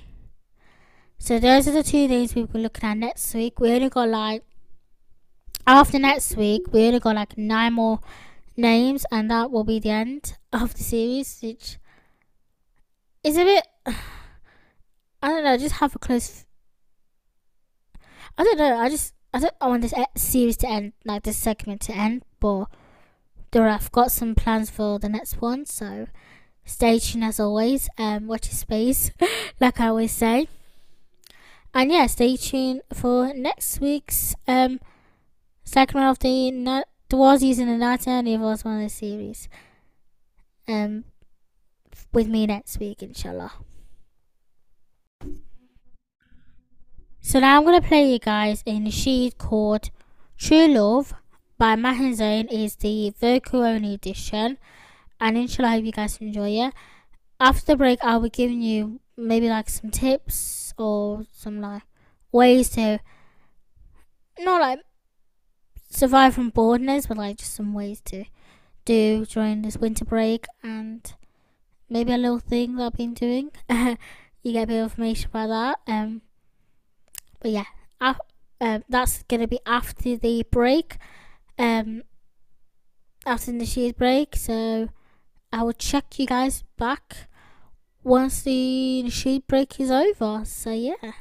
So 1.18 1.38
those 1.38 1.68
are 1.68 1.72
the 1.72 1.82
two 1.82 2.08
names 2.08 2.34
we'll 2.34 2.46
be 2.46 2.60
looking 2.60 2.88
at 2.88 2.96
next 2.96 3.34
week. 3.34 3.60
We 3.60 3.72
only 3.72 3.90
got 3.90 4.08
like 4.08 4.42
after 5.66 5.98
next 5.98 6.36
week 6.36 6.62
we 6.72 6.86
only 6.86 6.98
got 6.98 7.14
like 7.14 7.36
nine 7.36 7.74
more 7.74 8.00
names 8.56 9.04
and 9.12 9.30
that 9.30 9.50
will 9.50 9.64
be 9.64 9.78
the 9.78 9.90
end 9.90 10.38
of 10.50 10.74
the 10.74 10.82
series 10.82 11.38
which 11.42 11.78
is 13.22 13.36
a 13.36 13.44
bit 13.44 13.66
I 15.22 15.28
don't 15.28 15.44
know, 15.44 15.58
just 15.58 15.76
have 15.76 15.94
a 15.94 15.98
close 15.98 16.46
I 18.40 18.42
don't 18.42 18.56
know. 18.56 18.78
I 18.78 18.88
just 18.88 19.12
I 19.34 19.40
don't 19.40 19.54
I 19.60 19.68
want 19.68 19.82
this 19.82 19.92
series 20.16 20.56
to 20.58 20.66
end, 20.66 20.94
like 21.04 21.24
this 21.24 21.36
segment 21.36 21.82
to 21.82 21.92
end, 21.92 22.22
but 22.40 22.68
there 23.50 23.68
I've 23.68 23.92
got 23.92 24.10
some 24.10 24.34
plans 24.34 24.70
for 24.70 24.98
the 24.98 25.10
next 25.10 25.42
one. 25.42 25.66
So 25.66 26.06
stay 26.64 26.98
tuned 27.00 27.24
as 27.24 27.38
always. 27.38 27.90
Um, 27.98 28.28
watch 28.28 28.46
your 28.46 28.54
space, 28.54 29.10
like 29.60 29.78
I 29.78 29.88
always 29.88 30.12
say. 30.12 30.48
And 31.74 31.92
yeah, 31.92 32.06
stay 32.06 32.38
tuned 32.38 32.80
for 32.94 33.34
next 33.34 33.78
week's 33.78 34.34
um 34.48 34.80
segment 35.62 36.06
of 36.06 36.18
the 36.20 36.50
not 36.50 36.86
was 37.12 37.42
using 37.42 37.66
the 37.66 37.76
Nata 37.76 38.22
was 38.38 38.64
one 38.64 38.76
of 38.78 38.84
the 38.84 38.88
series. 38.88 39.50
Um, 40.66 41.04
with 42.10 42.26
me 42.26 42.46
next 42.46 42.80
week, 42.80 43.02
inshallah. 43.02 43.52
So 47.30 47.38
now 47.38 47.58
I'm 47.58 47.64
gonna 47.64 47.80
play 47.80 48.10
you 48.10 48.18
guys 48.18 48.64
in 48.66 48.84
a 48.84 48.90
nasheed 48.90 49.38
called 49.38 49.90
True 50.36 50.66
Love 50.66 51.14
by 51.58 51.76
Maher 51.76 52.12
Zain 52.12 52.48
is 52.48 52.74
the 52.74 53.14
vocal 53.20 53.62
only 53.62 53.94
edition 53.94 54.58
and 55.20 55.38
inshallah 55.38 55.68
I 55.68 55.72
hope 55.76 55.84
you 55.84 55.92
guys 55.92 56.18
enjoy 56.20 56.50
it. 56.50 56.74
After 57.38 57.66
the 57.66 57.76
break 57.76 58.00
I'll 58.02 58.18
be 58.18 58.30
giving 58.30 58.62
you 58.62 58.98
maybe 59.16 59.48
like 59.48 59.70
some 59.70 59.92
tips 59.92 60.74
or 60.76 61.24
some 61.30 61.60
like 61.60 61.82
ways 62.32 62.70
to 62.70 62.98
not 64.40 64.60
like 64.60 64.80
survive 65.88 66.34
from 66.34 66.50
boredness 66.50 67.06
but 67.06 67.16
like 67.16 67.36
just 67.36 67.54
some 67.54 67.72
ways 67.72 68.00
to 68.06 68.24
do 68.84 69.24
during 69.24 69.62
this 69.62 69.76
winter 69.76 70.04
break 70.04 70.46
and 70.64 71.14
maybe 71.88 72.12
a 72.12 72.18
little 72.18 72.40
thing 72.40 72.74
that 72.74 72.86
I've 72.86 72.94
been 72.94 73.14
doing. 73.14 73.52
you 74.42 74.52
get 74.52 74.64
a 74.64 74.66
bit 74.66 74.80
of 74.80 74.90
information 74.90 75.30
about 75.32 75.46
that. 75.86 75.92
Um, 75.92 76.22
but 77.40 77.50
yeah, 77.50 77.64
uh, 78.60 78.80
that's 78.88 79.22
gonna 79.24 79.48
be 79.48 79.60
after 79.66 80.16
the 80.16 80.44
break. 80.50 80.96
Um, 81.58 82.02
after 83.26 83.52
the 83.52 83.66
sheet 83.66 83.96
break, 83.98 84.36
so 84.36 84.88
I 85.52 85.62
will 85.62 85.72
check 85.72 86.18
you 86.18 86.26
guys 86.26 86.64
back 86.76 87.28
once 88.02 88.42
the 88.42 89.08
sheet 89.10 89.46
break 89.46 89.78
is 89.80 89.90
over. 89.90 90.44
So 90.44 90.72
yeah. 90.72 91.12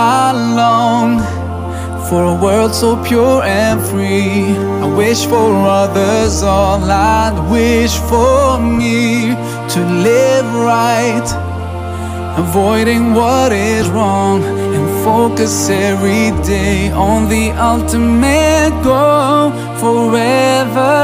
I 0.00 0.30
long 0.54 1.18
for 2.08 2.22
a 2.22 2.34
world 2.44 2.72
so 2.72 3.02
pure 3.02 3.42
and 3.42 3.80
free. 3.90 4.54
I 4.84 4.86
wish 4.96 5.26
for 5.26 5.50
others 5.82 6.42
all 6.44 6.80
I'd 6.88 7.38
wish 7.50 7.94
for 8.10 8.60
me 8.60 9.34
to 9.74 9.80
live 10.08 10.48
right, 10.72 11.28
avoiding 12.38 13.12
what 13.12 13.50
is 13.52 13.88
wrong, 13.88 14.44
and 14.76 14.86
focus 15.04 15.68
every 15.68 16.30
day 16.46 16.92
on 16.92 17.28
the 17.28 17.50
ultimate 17.72 18.74
goal 18.84 19.50
forever. 19.82 20.96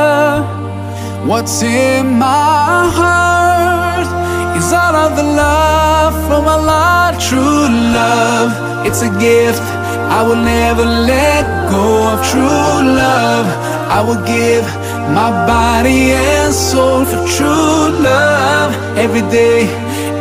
What's 1.26 1.62
in 1.62 2.18
my 2.18 2.90
heart 3.00 4.08
is 4.56 4.72
all 4.72 4.94
of 5.06 5.16
the 5.16 5.24
love 5.24 6.14
from 6.28 6.46
Allah, 6.46 7.18
true 7.18 7.66
love. 7.98 8.73
It's 8.86 9.02
a 9.02 9.10
gift 9.18 9.62
I 10.18 10.22
will 10.22 10.36
never 10.36 10.84
let 10.84 11.44
go 11.70 11.86
of 12.12 12.18
true 12.30 12.76
love. 13.04 13.46
I 13.96 14.00
will 14.06 14.22
give 14.26 14.64
my 15.18 15.30
body 15.46 16.12
and 16.12 16.52
soul 16.52 17.04
for 17.04 17.22
true 17.36 17.88
love. 18.10 18.70
Every 18.96 19.24
day 19.40 19.60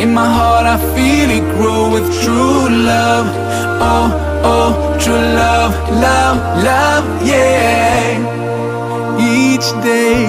in 0.02 0.13
my 0.13 0.26
heart 0.26 0.65
I 0.65 0.78
feel 0.95 1.30
it 1.38 1.45
grow 1.56 1.91
with 1.93 2.08
true 2.23 2.69
love. 2.69 3.28
Oh, 3.91 4.08
oh, 4.54 4.97
true 5.04 5.26
love, 5.43 5.73
love, 6.08 6.38
love, 6.63 7.06
yeah. 7.26 8.17
Each 9.19 9.67
day 9.84 10.26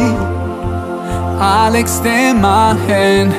I'll 1.39 1.75
extend 1.75 2.43
my 2.43 2.75
hand, 2.89 3.33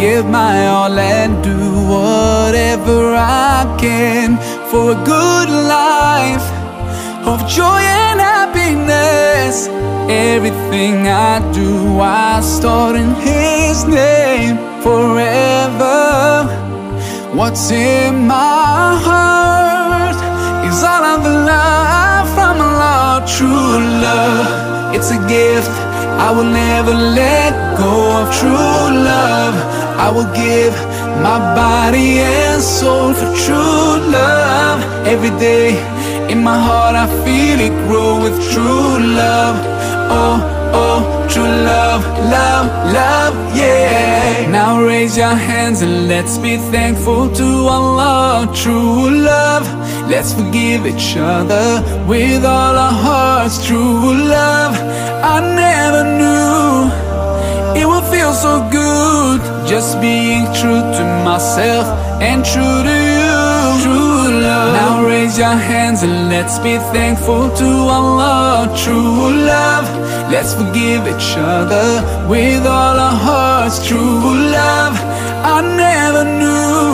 give 0.00 0.24
my 0.24 0.66
all 0.66 0.98
and 0.98 1.44
do 1.44 1.60
whatever 1.94 3.14
I 3.14 3.76
can 3.78 4.38
for 4.70 4.92
a 4.92 5.00
good 5.04 5.50
life 5.50 6.46
of 7.28 7.46
joy 7.46 7.82
and 8.04 8.18
happiness. 8.18 9.68
Everything 10.08 11.06
I 11.06 11.36
do, 11.52 12.00
I 12.00 12.40
start 12.40 12.96
in 12.96 13.10
His 13.16 13.84
name 13.84 14.56
forever. 14.80 16.48
What's 17.36 17.70
in 17.70 18.26
my 18.26 18.96
heart 19.06 20.16
is 20.66 20.82
all 20.82 21.04
of 21.14 21.24
the 21.24 21.36
love 21.52 22.26
from 22.36 22.56
Allah, 22.68 23.22
true 23.36 23.76
love. 24.06 24.94
It's 24.94 25.10
a 25.10 25.20
gift 25.28 25.76
I 26.26 26.30
will 26.32 26.50
never 26.64 26.94
let 26.94 27.52
go 27.76 27.92
of 28.20 28.26
true 28.38 28.86
love. 29.12 29.89
I 30.04 30.08
will 30.10 30.30
give 30.32 30.72
my 31.26 31.38
body 31.54 32.20
and 32.20 32.62
soul 32.62 33.12
for 33.12 33.30
true 33.44 33.92
love. 34.18 34.80
Every 35.06 35.28
day 35.38 35.76
in 36.32 36.42
my 36.42 36.58
heart 36.58 36.96
I 36.96 37.06
feel 37.24 37.60
it 37.68 37.74
grow 37.86 38.22
with 38.24 38.36
true 38.50 38.96
love. 39.22 39.56
Oh, 40.20 40.36
oh, 40.82 41.28
true 41.28 41.54
love, 41.72 42.02
love, 42.36 42.66
love, 42.94 43.34
yeah. 43.54 44.48
Now 44.48 44.82
raise 44.82 45.18
your 45.18 45.36
hands 45.50 45.82
and 45.82 46.08
let's 46.08 46.38
be 46.38 46.56
thankful 46.56 47.30
to 47.34 47.48
Allah, 47.76 48.50
true 48.54 49.10
love. 49.10 49.64
Let's 50.08 50.32
forgive 50.32 50.86
each 50.86 51.14
other 51.18 51.68
with 52.08 52.42
all 52.46 52.74
our 52.86 52.96
hearts, 53.06 53.66
true 53.66 54.14
love. 54.14 54.74
I 55.34 55.36
never 55.62 56.02
knew 56.18 57.80
it 57.80 57.86
would 57.86 58.04
feel 58.04 58.32
so 58.32 58.66
good 58.70 59.59
just 59.70 60.00
being 60.00 60.44
true 60.46 60.82
to 60.98 61.04
myself 61.24 61.86
and 62.20 62.44
true 62.44 62.82
to 62.88 62.96
you. 63.18 63.38
True 63.84 64.42
love. 64.42 64.72
Now 64.74 65.06
raise 65.06 65.38
your 65.38 65.54
hands 65.70 66.02
and 66.02 66.28
let's 66.28 66.58
be 66.58 66.76
thankful 66.92 67.48
to 67.60 67.68
Allah, 67.98 68.66
true 68.82 69.30
love. 69.54 69.86
Let's 70.28 70.54
forgive 70.54 71.06
each 71.06 71.36
other 71.36 71.88
with 72.28 72.66
all 72.66 72.98
our 72.98 73.16
hearts, 73.28 73.86
true 73.86 74.34
love. 74.58 74.94
I 75.54 75.62
never 75.84 76.24
knew 76.40 76.90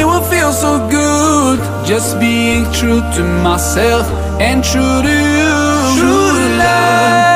it 0.00 0.06
would 0.06 0.24
feel 0.32 0.52
so 0.52 0.72
good 0.88 1.58
just 1.86 2.18
being 2.18 2.64
true 2.72 3.02
to 3.16 3.22
myself 3.44 4.06
and 4.40 4.64
true 4.64 5.02
to 5.08 5.14
you. 5.36 5.58
True 6.00 6.32
love, 6.64 7.27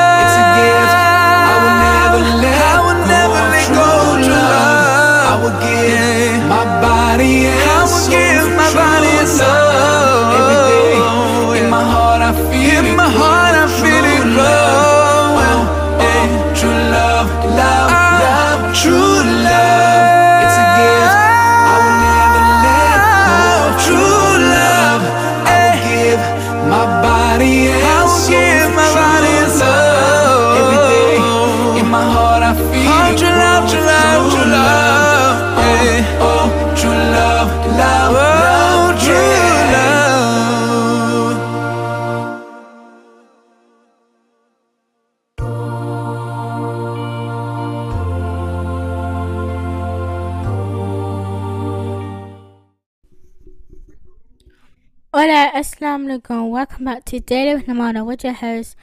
Assalamu. 56.19 56.51
Welcome 56.51 56.85
back 56.85 57.05
to 57.05 57.19
Daily 57.19 57.55
with 57.55 57.65
Namana 57.65 58.05
with 58.05 58.23
your 58.23 58.33
host, 58.33 58.75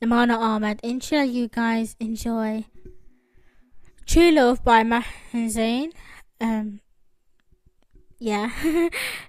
Namana 0.00 0.38
Ahmed. 0.38 0.80
Inshallah, 0.82 1.26
you 1.26 1.46
guys 1.46 1.94
enjoy 2.00 2.64
True 4.06 4.30
Love 4.30 4.64
by 4.64 4.82
Maher 4.82 5.04
Zain. 5.48 5.92
Um, 6.40 6.80
yeah, 8.18 8.50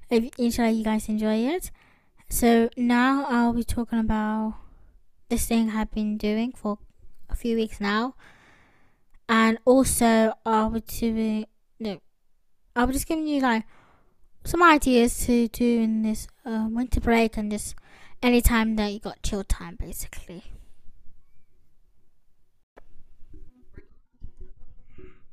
inshallah, 0.10 0.72
you 0.72 0.84
guys 0.86 1.10
enjoy 1.10 1.46
it. 1.46 1.72
So, 2.30 2.70
now 2.78 3.26
I'll 3.28 3.54
be 3.54 3.66
talking 3.66 4.00
about 4.00 4.56
this 5.28 5.46
thing 5.46 5.72
I've 5.72 5.92
been 5.92 6.18
doing 6.18 6.54
for 6.56 6.78
a 7.30 7.36
few 7.36 7.58
weeks 7.58 7.82
now. 7.82 8.16
And 9.28 9.58
also, 9.66 10.34
I'll 10.46 10.70
be 10.70 10.80
doing, 10.80 11.48
no, 11.82 12.00
I'll 12.78 12.88
be 12.88 12.94
just 12.94 13.08
giving 13.08 13.28
you 13.28 13.42
like 13.42 13.66
some 14.44 14.64
ideas 14.64 15.26
to 15.26 15.48
do 15.48 15.82
in 15.82 16.02
this 16.02 16.28
uh, 16.46 16.68
winter 16.70 17.00
break 17.00 17.38
and 17.38 17.52
just 17.52 17.76
any 18.22 18.42
time 18.42 18.76
that 18.76 18.92
you 18.94 19.00
got 19.00 19.22
chill 19.24 19.44
time 19.44 19.78
basically. 19.80 20.44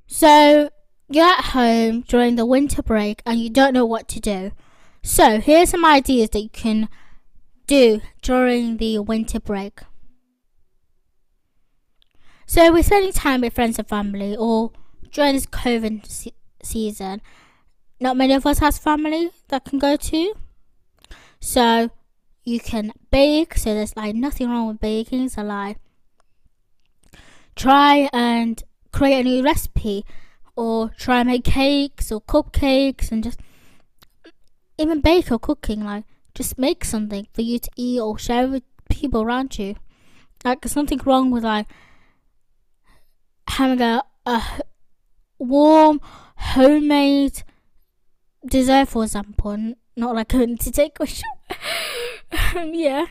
So 0.07 0.71
you're 1.09 1.25
at 1.25 1.45
home 1.47 2.03
during 2.03 2.37
the 2.37 2.47
winter 2.47 2.83
break 2.83 3.23
and 3.25 3.39
you 3.39 3.51
don't 3.51 3.73
know 3.75 3.87
what 3.87 4.09
to 4.09 4.21
do. 4.21 4.53
So, 5.03 5.41
here's 5.41 5.71
some 5.71 5.85
ideas 5.85 6.31
that 6.31 6.41
you 6.41 6.49
can 6.51 6.89
do 7.67 8.01
during 8.21 8.77
the 8.77 8.99
winter 8.99 9.41
break. 9.41 9.81
So, 12.47 12.73
we're 12.73 12.83
spending 12.83 13.13
time 13.13 13.43
with 13.43 13.55
friends 13.55 13.79
and 13.79 13.89
family, 13.89 14.37
or 14.37 14.73
during 15.11 15.35
this 15.35 15.47
COVID 15.47 16.05
se- 16.07 16.35
season, 16.63 17.23
not 18.01 18.17
many 18.17 18.35
of 18.35 18.47
us 18.47 18.59
has 18.59 18.79
family 18.79 19.31
that 19.49 19.65
can 19.65 19.79
go 19.79 19.97
to. 19.97 20.35
So, 21.41 21.91
you 22.45 22.61
can 22.61 22.93
bake. 23.11 23.57
So, 23.57 23.75
there's 23.75 23.97
like 23.97 24.15
nothing 24.15 24.51
wrong 24.51 24.69
with 24.69 24.81
baking. 24.81 25.29
So, 25.31 25.43
like, 25.43 25.79
try 27.57 28.09
and 28.13 28.63
create 28.93 29.21
a 29.21 29.25
new 29.25 29.43
recipe 29.43 30.05
or 30.57 30.91
try 30.91 31.21
and 31.21 31.29
make 31.29 31.45
cakes 31.45 32.11
or 32.11 32.21
cupcakes 32.21 33.13
and 33.13 33.23
just 33.23 33.41
even 34.79 35.01
bake 35.01 35.31
or 35.31 35.39
cooking 35.39 35.85
like 35.85 36.05
just 36.35 36.59
make 36.59 36.85
something 36.85 37.27
for 37.33 37.43
you 37.43 37.59
to 37.59 37.71
eat 37.77 38.01
or 38.01 38.19
share 38.19 38.47
with 38.47 38.63
people 38.89 39.23
around 39.23 39.59
you 39.59 39.75
like 40.45 40.61
there's 40.61 40.77
nothing 40.77 41.01
wrong 41.05 41.31
with 41.31 41.45
like 41.45 41.67
having 43.49 43.81
a, 43.81 44.03
a 44.25 44.43
warm 45.39 46.01
homemade 46.37 47.43
dessert 48.47 48.89
for 48.89 49.05
example 49.05 49.75
not 49.97 50.15
like 50.15 50.29
to 50.29 50.71
take 50.71 50.99
a 51.01 51.07
yeah. 52.73 53.07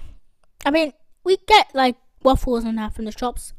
I 0.66 0.72
mean 0.72 0.94
we 1.24 1.38
get 1.48 1.68
like 1.74 1.96
waffles 2.24 2.64
and 2.64 2.78
that 2.78 2.94
from 2.94 3.06
the 3.06 3.12
shops. 3.12 3.54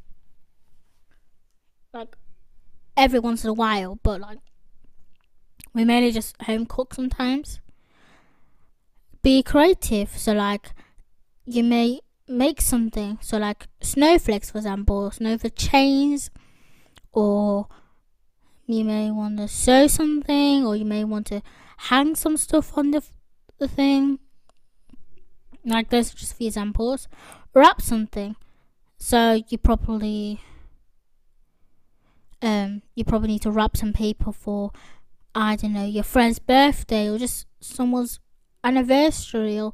Like 1.93 2.17
every 2.97 3.19
once 3.19 3.45
in 3.45 3.51
a 3.51 3.55
while, 3.55 3.99
but 4.03 4.21
like 4.21 4.39
we 5.75 5.85
mainly 5.85 6.13
just 6.13 6.41
home 6.43 6.67
cook 6.67 6.95
sometimes. 6.95 7.61
Be 9.23 9.43
creative, 9.43 10.17
so 10.17 10.33
like 10.33 10.71
you 11.45 11.65
may 11.65 12.01
make 12.29 12.61
something, 12.61 13.19
so 13.21 13.39
like 13.39 13.67
snowflakes, 13.81 14.51
for 14.51 14.59
example, 14.59 15.11
snowflake 15.11 15.57
chains, 15.57 16.31
or 17.13 17.69
you 18.69 18.85
may 18.85 19.11
want 19.11 19.39
to 19.39 19.49
sew 19.49 19.87
something, 19.87 20.65
or 20.65 20.77
you 20.77 20.85
may 20.85 21.03
want 21.03 21.27
to 21.29 21.43
hang 21.79 22.15
some 22.15 22.37
stuff 22.37 22.77
on 22.77 22.91
the 22.91 23.03
the 23.59 23.67
thing. 23.67 24.19
Like 25.65 25.89
those 25.89 26.13
are 26.13 26.17
just 26.17 26.33
a 26.33 26.37
few 26.37 26.47
examples. 26.49 27.09
Wrap 27.55 27.81
something, 27.81 28.37
so 28.99 29.43
you 29.49 29.57
probably 29.57 30.41
um, 32.43 32.83
you 32.95 33.05
probably 33.05 33.29
need 33.29 33.43
to 33.43 33.51
wrap 33.51 33.77
some 33.77 33.93
paper 33.93 34.33
for, 34.33 34.71
I 35.35 35.57
don't 35.57 35.73
know, 35.73 35.87
your 35.87 36.05
friend's 36.05 36.39
birthday 36.39 37.09
or 37.09 37.19
just 37.19 37.47
someone's 37.61 38.21
anniversary 38.63 39.59
or 39.59 39.73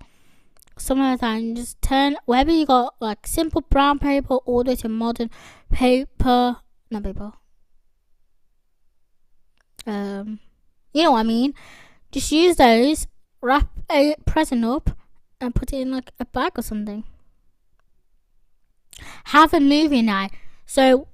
something 0.79 1.05
like 1.05 1.21
that. 1.21 1.37
And 1.37 1.57
just 1.57 1.83
turn 1.83 2.17
wherever 2.27 2.53
you 2.53 2.65
got 2.65 2.95
like 3.01 3.27
simple 3.27 3.61
brown 3.61 3.99
paper 3.99 4.37
all 4.37 4.63
the 4.65 4.71
way 4.71 4.77
to 4.77 4.89
modern 4.89 5.31
paper, 5.71 6.59
not 6.91 7.03
paper. 7.03 7.33
Um, 9.87 10.41
you 10.93 11.03
know 11.03 11.13
what 11.13 11.21
I 11.21 11.25
mean. 11.25 11.55
Just 12.13 12.31
use 12.33 12.57
those, 12.57 13.07
wrap 13.41 13.69
a 13.91 14.15
present 14.27 14.65
up, 14.65 14.91
and 15.41 15.55
put 15.55 15.73
it 15.73 15.81
in 15.81 15.91
like 15.91 16.11
a 16.19 16.25
bag 16.25 16.53
or 16.57 16.63
something. 16.63 17.05
Have 19.25 19.53
a 19.53 19.61
movie 19.61 20.03
night. 20.03 20.31
So 20.67 21.09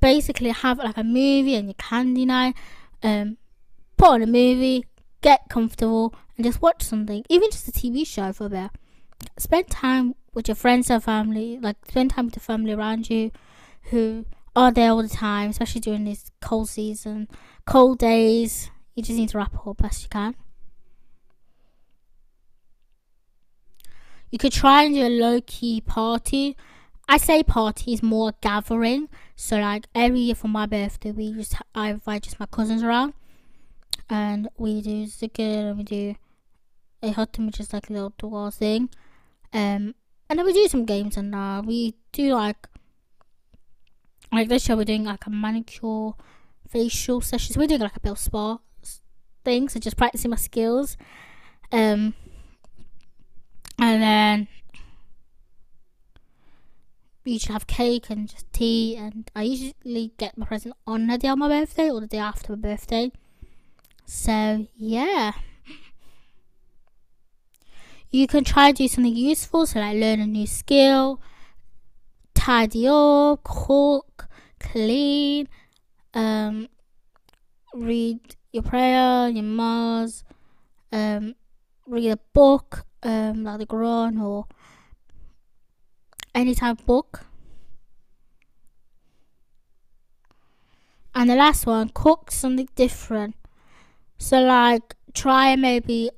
basically 0.00 0.50
have 0.50 0.78
like 0.78 0.96
a 0.96 1.04
movie 1.04 1.54
and 1.54 1.66
your 1.66 1.74
candy 1.74 2.26
night. 2.26 2.54
Um, 3.02 3.38
put 3.96 4.08
on 4.08 4.22
a 4.22 4.26
movie, 4.26 4.84
get 5.20 5.48
comfortable, 5.48 6.14
and 6.36 6.44
just 6.44 6.62
watch 6.62 6.82
something, 6.82 7.24
even 7.28 7.50
just 7.50 7.68
a 7.68 7.72
TV 7.72 8.06
show 8.06 8.32
for 8.32 8.46
a 8.46 8.50
bit. 8.50 8.70
Spend 9.38 9.68
time 9.68 10.14
with 10.34 10.48
your 10.48 10.54
friends 10.54 10.90
and 10.90 11.02
family, 11.02 11.58
like 11.60 11.76
spend 11.88 12.10
time 12.10 12.26
with 12.26 12.34
the 12.34 12.40
family 12.40 12.72
around 12.72 13.08
you 13.08 13.30
who 13.90 14.26
are 14.56 14.72
there 14.72 14.90
all 14.90 15.02
the 15.02 15.08
time, 15.08 15.50
especially 15.50 15.80
during 15.80 16.04
this 16.04 16.30
cold 16.40 16.68
season, 16.68 17.28
cold 17.66 17.98
days. 17.98 18.70
You 18.94 19.02
just 19.02 19.18
need 19.18 19.30
to 19.30 19.38
wrap 19.38 19.66
up 19.66 19.78
best 19.78 20.02
you 20.02 20.08
can. 20.08 20.36
You 24.30 24.38
could 24.38 24.52
try 24.52 24.82
and 24.84 24.94
do 24.94 25.06
a 25.06 25.08
low 25.08 25.40
key 25.40 25.80
party 25.80 26.56
I 27.08 27.18
say 27.18 27.44
party 27.44 27.94
is 27.94 28.02
more 28.02 28.32
gathering. 28.42 29.08
So 29.36 29.58
like 29.58 29.86
every 29.94 30.20
year 30.20 30.34
for 30.34 30.48
my 30.48 30.66
birthday, 30.66 31.12
we 31.12 31.32
just 31.34 31.54
I 31.74 31.90
invite 31.90 32.24
just 32.24 32.40
my 32.40 32.46
cousins 32.46 32.82
around, 32.82 33.14
and 34.10 34.48
we 34.58 34.82
do 34.82 35.04
zikr 35.06 35.70
and 35.70 35.78
we 35.78 35.84
do 35.84 36.16
a 37.02 37.10
hot 37.12 37.38
which 37.38 37.60
is 37.60 37.72
like 37.72 37.90
a 37.90 37.92
little 37.92 38.14
dua 38.18 38.50
thing, 38.50 38.90
um, 39.52 39.94
and 40.30 40.38
then 40.38 40.46
we 40.46 40.52
do 40.52 40.68
some 40.68 40.84
games 40.86 41.16
and 41.16 41.34
uh, 41.34 41.62
we 41.64 41.94
do 42.12 42.34
like 42.34 42.68
like 44.34 44.48
this 44.48 44.68
year 44.68 44.76
we're 44.76 44.84
doing 44.84 45.04
like 45.04 45.26
a 45.26 45.30
manicure, 45.30 46.12
facial 46.68 47.20
sessions. 47.20 47.56
We're 47.56 47.66
doing 47.66 47.80
like 47.80 47.96
a 47.96 48.00
bit 48.00 48.12
of 48.12 48.18
spa 48.18 48.58
thing, 49.44 49.68
so 49.68 49.78
just 49.80 49.96
practicing 49.96 50.30
my 50.30 50.36
skills, 50.36 50.96
um, 51.72 52.14
and 53.78 54.02
then 54.02 54.48
we 57.24 57.32
usually 57.32 57.54
have 57.54 57.66
cake 57.66 58.10
and 58.10 58.28
just 58.28 58.52
tea 58.52 58.96
and 58.96 59.30
I 59.34 59.44
usually 59.44 60.12
get 60.18 60.36
my 60.36 60.44
present 60.46 60.74
on 60.86 61.06
the 61.06 61.16
day 61.16 61.28
of 61.28 61.38
my 61.38 61.48
birthday 61.48 61.90
or 61.90 62.00
the 62.00 62.06
day 62.06 62.18
after 62.18 62.52
my 62.52 62.58
birthday. 62.58 63.10
So 64.04 64.66
yeah. 64.76 65.32
You 68.10 68.28
can 68.28 68.44
try 68.44 68.70
to 68.70 68.76
do 68.76 68.86
something 68.86 69.16
useful, 69.16 69.66
so 69.66 69.80
like 69.80 69.96
learn 69.96 70.20
a 70.20 70.26
new 70.26 70.46
skill, 70.46 71.20
tidy 72.32 72.86
up, 72.86 73.42
cook, 73.42 74.13
clean, 74.72 75.48
um, 76.14 76.68
read 77.74 78.20
your 78.52 78.62
prayer, 78.62 79.28
your 79.28 79.42
mass, 79.42 80.24
um, 80.92 81.34
read 81.86 82.10
a 82.10 82.18
book, 82.32 82.84
um, 83.02 83.44
like 83.44 83.58
the 83.58 83.66
Quran 83.66 84.20
or 84.22 84.46
any 86.34 86.54
type 86.54 86.78
of 86.80 86.86
book. 86.86 87.26
And 91.14 91.30
the 91.30 91.36
last 91.36 91.66
one, 91.66 91.90
cook 91.94 92.30
something 92.30 92.68
different. 92.74 93.36
So 94.18 94.40
like 94.40 94.94
try 95.12 95.54
maybe 95.54 96.10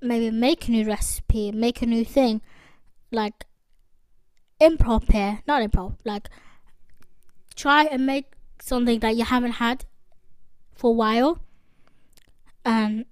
maybe 0.00 0.30
make 0.30 0.68
a 0.68 0.70
new 0.72 0.84
recipe, 0.86 1.52
make 1.52 1.82
a 1.82 1.86
new 1.86 2.04
thing. 2.04 2.40
Like 3.10 3.44
improv 4.60 5.10
here, 5.12 5.42
not 5.46 5.62
improv, 5.62 5.96
like 6.04 6.28
try 7.54 7.84
and 7.84 8.06
make 8.06 8.32
something 8.60 9.00
that 9.00 9.16
you 9.16 9.24
haven't 9.24 9.52
had 9.52 9.84
for 10.74 10.90
a 10.90 10.94
while. 10.94 11.38
And 12.64 13.06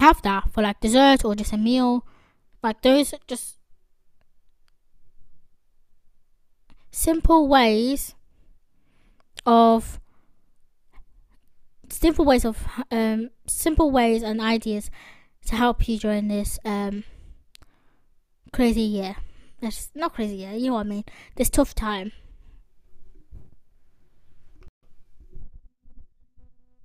have 0.00 0.22
that 0.22 0.50
for 0.50 0.62
like 0.62 0.80
dessert 0.80 1.24
or 1.24 1.34
just 1.34 1.52
a 1.52 1.56
meal. 1.56 2.04
Like 2.62 2.82
those 2.82 3.14
just 3.26 3.58
simple 6.90 7.48
ways 7.48 8.14
of 9.46 10.00
simple 11.88 12.24
ways 12.24 12.44
of 12.44 12.66
um, 12.90 13.30
simple 13.46 13.90
ways 13.90 14.22
and 14.22 14.40
ideas 14.40 14.90
to 15.46 15.56
help 15.56 15.88
you 15.88 15.98
during 15.98 16.28
this 16.28 16.58
um, 16.64 17.04
crazy 18.52 18.82
year. 18.82 19.16
It's 19.60 19.90
not 19.94 20.14
crazy 20.14 20.36
year, 20.36 20.52
you 20.52 20.68
know 20.68 20.74
what 20.74 20.86
I 20.86 20.88
mean. 20.88 21.04
This 21.36 21.50
tough 21.50 21.74
time. 21.74 22.12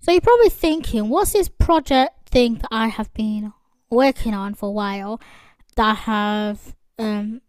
So 0.07 0.13
you're 0.13 0.21
probably 0.21 0.47
thinking, 0.49 1.09
what's 1.09 1.33
this 1.33 1.49
project 1.49 2.29
thing 2.29 2.55
that 2.55 2.69
I 2.71 2.87
have 2.87 3.13
been 3.13 3.51
working 3.89 4.33
on 4.33 4.53
for 4.53 4.69
a 4.69 4.71
while 4.71 5.19
that 5.75 5.97
have 5.97 6.75
um 6.97 7.41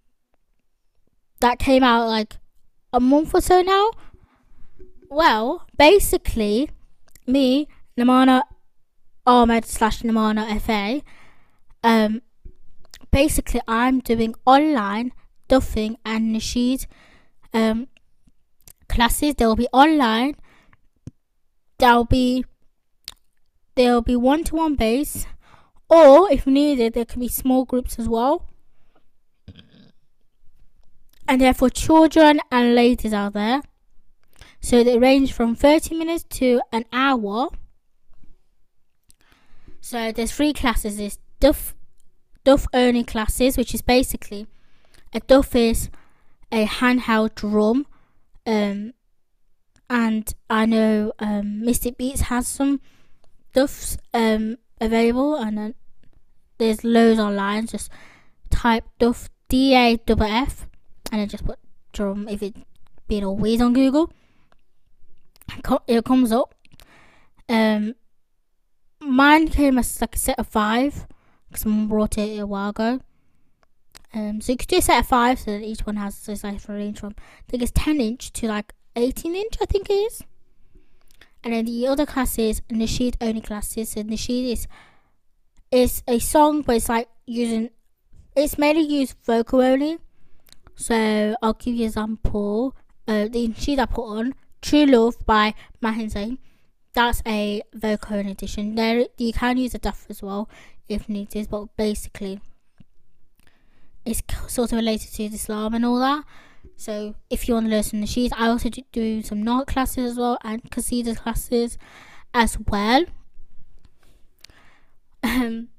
that 1.40 1.60
came 1.60 1.84
out 1.84 2.08
like 2.08 2.36
a 2.92 2.98
month 2.98 3.32
or 3.32 3.40
so 3.40 3.62
now. 3.62 3.92
Well, 5.08 5.66
basically, 5.76 6.70
me, 7.28 7.68
Namana 7.96 8.42
Ahmed 9.24 9.64
slash 9.64 10.02
Namana 10.02 10.60
FA, 10.60 11.02
um, 11.84 12.22
basically 13.12 13.60
I'm 13.68 14.00
doing 14.00 14.34
online 14.44 15.12
duffing 15.48 15.96
and 16.04 16.34
nasheed 16.34 16.86
um, 17.54 17.86
classes. 18.88 19.36
They'll 19.36 19.54
be 19.54 19.68
online. 19.72 20.34
There'll 21.78 22.04
be 22.04 22.44
there'll 23.78 24.02
be 24.02 24.16
one 24.16 24.44
to 24.44 24.56
one 24.56 24.74
base, 24.74 25.26
or 25.88 26.30
if 26.30 26.46
needed, 26.46 26.92
there 26.92 27.06
can 27.06 27.20
be 27.20 27.28
small 27.28 27.64
groups 27.64 27.98
as 27.98 28.08
well 28.08 28.46
and 31.28 31.40
they're 31.40 31.54
for 31.54 31.68
children 31.68 32.40
and 32.50 32.74
ladies 32.74 33.12
out 33.12 33.34
there. 33.34 33.60
So 34.60 34.82
they 34.82 34.98
range 34.98 35.32
from 35.32 35.54
30 35.54 35.94
minutes 35.94 36.24
to 36.38 36.62
an 36.72 36.86
hour. 36.92 37.50
So 39.80 40.10
there's 40.10 40.32
three 40.32 40.54
classes. 40.54 40.96
There's 40.96 41.18
duff, 41.38 41.74
duff 42.44 42.66
only 42.72 43.04
classes, 43.04 43.56
which 43.56 43.74
is 43.74 43.82
basically 43.82 44.46
a 45.12 45.20
duff 45.20 45.54
is 45.54 45.90
a 46.50 46.66
handheld 46.66 47.34
drum. 47.34 47.86
Um, 48.46 48.94
and 49.90 50.34
I 50.48 50.66
know 50.66 51.12
um, 51.18 51.60
Mystic 51.60 51.98
Beats 51.98 52.22
has 52.22 52.48
some 52.48 52.80
duffs 53.58 53.98
um, 54.14 54.56
available, 54.80 55.34
and 55.34 55.58
then 55.58 55.74
there's 56.58 56.84
loads 56.84 57.18
online. 57.18 57.66
Just 57.66 57.90
type 58.50 58.84
duff 58.98 59.28
D 59.48 59.74
A 59.74 59.96
double 59.96 60.26
F, 60.26 60.66
and 61.10 61.20
then 61.20 61.28
just 61.28 61.44
put 61.44 61.58
drum 61.92 62.28
if 62.28 62.42
it 62.42 62.54
being 63.08 63.24
always 63.24 63.60
on 63.60 63.72
Google. 63.72 64.12
It 65.86 66.04
comes 66.04 66.30
up. 66.30 66.54
Um, 67.48 67.94
mine 69.00 69.48
came 69.48 69.78
as 69.78 70.00
like 70.00 70.14
a 70.14 70.18
set 70.18 70.38
of 70.38 70.46
five 70.46 71.06
because 71.48 71.62
someone 71.62 71.88
brought 71.88 72.18
it 72.18 72.38
a 72.38 72.46
while 72.46 72.70
ago. 72.70 73.00
Um, 74.14 74.40
so 74.40 74.52
you 74.52 74.58
could 74.58 74.68
do 74.68 74.78
a 74.78 74.82
set 74.82 75.00
of 75.00 75.06
five, 75.06 75.38
so 75.40 75.50
that 75.52 75.62
each 75.62 75.86
one 75.86 75.96
has 75.96 76.24
this 76.26 76.44
like 76.44 76.68
range 76.68 77.00
from 77.00 77.14
I 77.18 77.50
think 77.50 77.62
it's 77.62 77.72
ten 77.74 78.00
inch 78.00 78.32
to 78.34 78.46
like 78.46 78.72
eighteen 78.94 79.34
inch, 79.34 79.56
I 79.60 79.66
think 79.66 79.90
it 79.90 79.94
is. 79.94 80.22
And 81.44 81.54
then 81.54 81.64
the 81.66 81.86
other 81.86 82.06
classes, 82.06 82.62
Nasheed 82.68 83.16
only 83.20 83.40
classes. 83.40 83.90
So 83.90 84.02
Nasheed 84.02 84.52
is 84.52 84.66
is 85.70 86.02
a 86.08 86.18
song, 86.18 86.62
but 86.62 86.76
it's 86.76 86.88
like 86.88 87.08
using 87.26 87.70
it's 88.34 88.58
mainly 88.58 88.82
used 88.82 89.14
vocal 89.24 89.60
only. 89.60 89.98
So 90.74 91.36
I'll 91.42 91.54
give 91.54 91.74
you 91.74 91.82
an 91.82 91.88
example. 91.88 92.74
Uh, 93.06 93.24
the 93.28 93.48
Nasheed 93.48 93.78
I 93.78 93.86
put 93.86 94.04
on 94.04 94.34
True 94.60 94.86
Love 94.86 95.16
by 95.26 95.54
Maher 95.80 96.08
Zain. 96.08 96.38
That's 96.92 97.22
a 97.26 97.62
vocal 97.72 98.18
edition. 98.18 98.74
There 98.74 99.06
you 99.16 99.32
can 99.32 99.56
use 99.56 99.74
a 99.74 99.78
duff 99.78 100.06
as 100.08 100.22
well 100.22 100.48
if 100.88 101.08
needed, 101.08 101.48
but 101.50 101.76
basically 101.76 102.40
it's 104.04 104.22
sort 104.46 104.72
of 104.72 104.78
related 104.78 105.12
to 105.12 105.24
Islam 105.24 105.74
and 105.74 105.84
all 105.84 105.98
that. 105.98 106.24
So 106.78 107.16
if 107.28 107.48
you 107.48 107.54
want 107.54 107.66
to 107.66 107.72
learn 107.72 107.82
some 107.82 108.00
nasheed, 108.00 108.30
I 108.36 108.46
also 108.46 108.70
do 108.92 109.20
some 109.22 109.42
Naat 109.42 109.66
classes 109.66 110.12
as 110.12 110.16
well 110.16 110.38
and 110.44 110.62
Qasida 110.70 111.16
classes 111.16 111.76
as 112.32 112.56
well. 112.68 113.04
Um, 115.24 115.70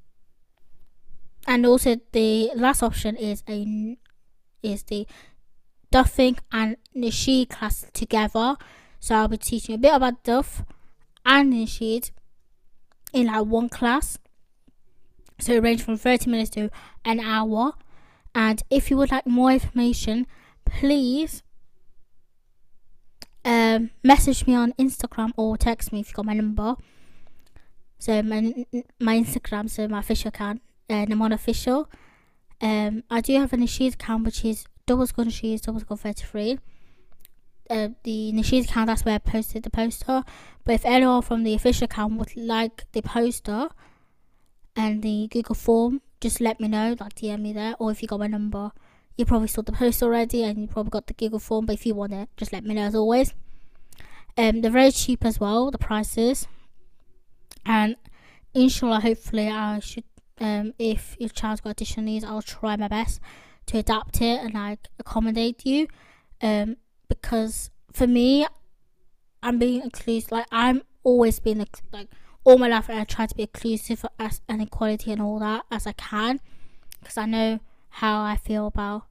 and 1.47 1.65
also 1.65 1.95
the 2.12 2.51
last 2.53 2.83
option 2.83 3.15
is 3.15 3.45
a 3.47 3.97
is 4.62 4.83
the 4.83 5.07
duffing 5.89 6.38
and 6.51 6.75
nasheed 6.93 7.49
class 7.49 7.85
together. 7.93 8.57
So 8.99 9.15
I'll 9.15 9.29
be 9.29 9.38
teaching 9.38 9.75
a 9.75 9.77
bit 9.77 9.93
about 9.93 10.25
duff 10.25 10.63
and 11.25 11.53
nasheed 11.53 12.12
in 13.13 13.27
like 13.27 13.45
one 13.45 13.69
class. 13.69 14.19
So 15.39 15.53
it 15.53 15.63
ranges 15.63 15.85
from 15.85 15.95
30 15.95 16.29
minutes 16.29 16.49
to 16.51 16.69
an 17.05 17.21
hour. 17.21 17.71
And 18.35 18.62
if 18.69 18.91
you 18.91 18.97
would 18.97 19.12
like 19.12 19.25
more 19.25 19.51
information, 19.51 20.27
please 20.69 21.43
um, 23.45 23.91
message 24.03 24.45
me 24.45 24.55
on 24.55 24.73
Instagram 24.73 25.32
or 25.38 25.58
text 25.58 25.91
me 25.91 26.01
if 26.01 26.10
you 26.10 26.13
got 26.13 26.25
my 26.25 26.34
number. 26.34 26.75
So 27.97 28.21
my 28.21 28.65
my 28.99 29.19
Instagram, 29.19 29.69
so 29.69 29.88
my 29.88 29.99
official 29.99 30.29
account, 30.29 30.62
uh, 30.89 31.05
Namon 31.05 31.34
official. 31.34 31.89
Um, 32.62 33.03
I 33.10 33.21
do 33.21 33.38
have 33.39 33.53
a 33.53 33.58
Nasheed 33.58 33.93
account 33.95 34.25
which 34.25 34.45
is 34.45 34.65
double 34.86 35.08
score 35.08 35.25
Nasheed, 35.25 35.62
double 35.62 35.79
score 35.79 35.97
thirty 35.97 36.23
three. 36.23 36.60
Uh, 37.69 37.89
the 38.03 38.32
Nasheed 38.34 38.65
account 38.65 38.88
that's 38.88 39.05
where 39.05 39.15
I 39.15 39.19
posted 39.19 39.63
the 39.63 39.69
poster. 39.69 40.23
But 40.63 40.75
if 40.75 40.86
anyone 40.86 41.21
from 41.21 41.43
the 41.43 41.53
official 41.53 41.86
account 41.86 42.13
would 42.13 42.36
like 42.38 42.86
the 42.91 43.01
poster 43.01 43.69
and 44.75 45.01
the 45.01 45.27
Google 45.29 45.55
form, 45.55 46.01
just 46.21 46.39
let 46.39 46.60
me 46.60 46.67
know, 46.67 46.95
like 46.99 47.15
DM 47.15 47.41
me 47.41 47.53
there, 47.53 47.75
or 47.79 47.91
if 47.91 48.01
you 48.01 48.08
got 48.08 48.19
my 48.19 48.27
number, 48.27 48.71
you 49.19 49.25
probably 49.25 49.49
saw 49.49 49.62
the 49.62 49.73
post 49.73 50.01
already 50.01 50.43
and 50.43 50.62
you 50.62 50.67
probably 50.67 50.91
got 50.91 51.08
the 51.08 51.13
Google 51.13 51.39
form. 51.39 51.65
But 51.65 51.73
if 51.73 51.86
you 51.86 51.93
want 51.93 52.13
it, 52.13 52.29
just 52.38 52.53
let 52.53 52.63
me 52.63 52.73
know 52.73 52.84
as 52.84 52.95
always. 52.95 53.34
Um, 54.38 54.62
they're 54.62 54.71
very 54.71 54.91
cheap 54.91 55.25
as 55.25 55.41
well, 55.41 55.69
the 55.69 55.77
prices, 55.77 56.47
and 57.65 57.97
inshallah, 58.53 59.01
hopefully, 59.01 59.49
I 59.49 59.79
should. 59.79 60.05
Um, 60.39 60.73
if 60.79 61.17
your 61.19 61.27
child's 61.27 61.60
got 61.60 61.71
additional 61.71 62.05
needs, 62.05 62.23
I'll 62.23 62.41
try 62.41 62.77
my 62.77 62.88
best 62.88 63.19
to 63.65 63.79
adapt 63.79 64.21
it 64.21 64.39
and 64.39 64.53
like 64.53 64.88
accommodate 64.97 65.65
you. 65.65 65.89
Um, 66.41 66.77
because 67.10 67.69
for 67.91 68.08
me, 68.08 68.47
I'm 69.43 69.60
being 69.60 69.82
inclusive. 69.82 70.32
Like 70.32 70.45
I'm 70.49 70.84
always 71.03 71.41
being 71.41 71.65
like 71.91 72.08
all 72.45 72.58
my 72.58 72.69
life, 72.69 72.89
I 72.89 73.03
try 73.03 73.25
to 73.25 73.36
be 73.36 73.43
inclusive 73.43 73.99
for 73.99 74.10
as 74.17 74.39
and 74.47 74.62
equality 74.62 75.12
and 75.12 75.21
all 75.21 75.39
that 75.39 75.65
as 75.69 75.86
I 75.86 75.91
can, 75.91 76.39
because 77.01 77.17
I 77.17 77.25
know 77.25 77.60
how 77.89 78.23
I 78.23 78.38
feel 78.38 78.67
about. 78.67 79.09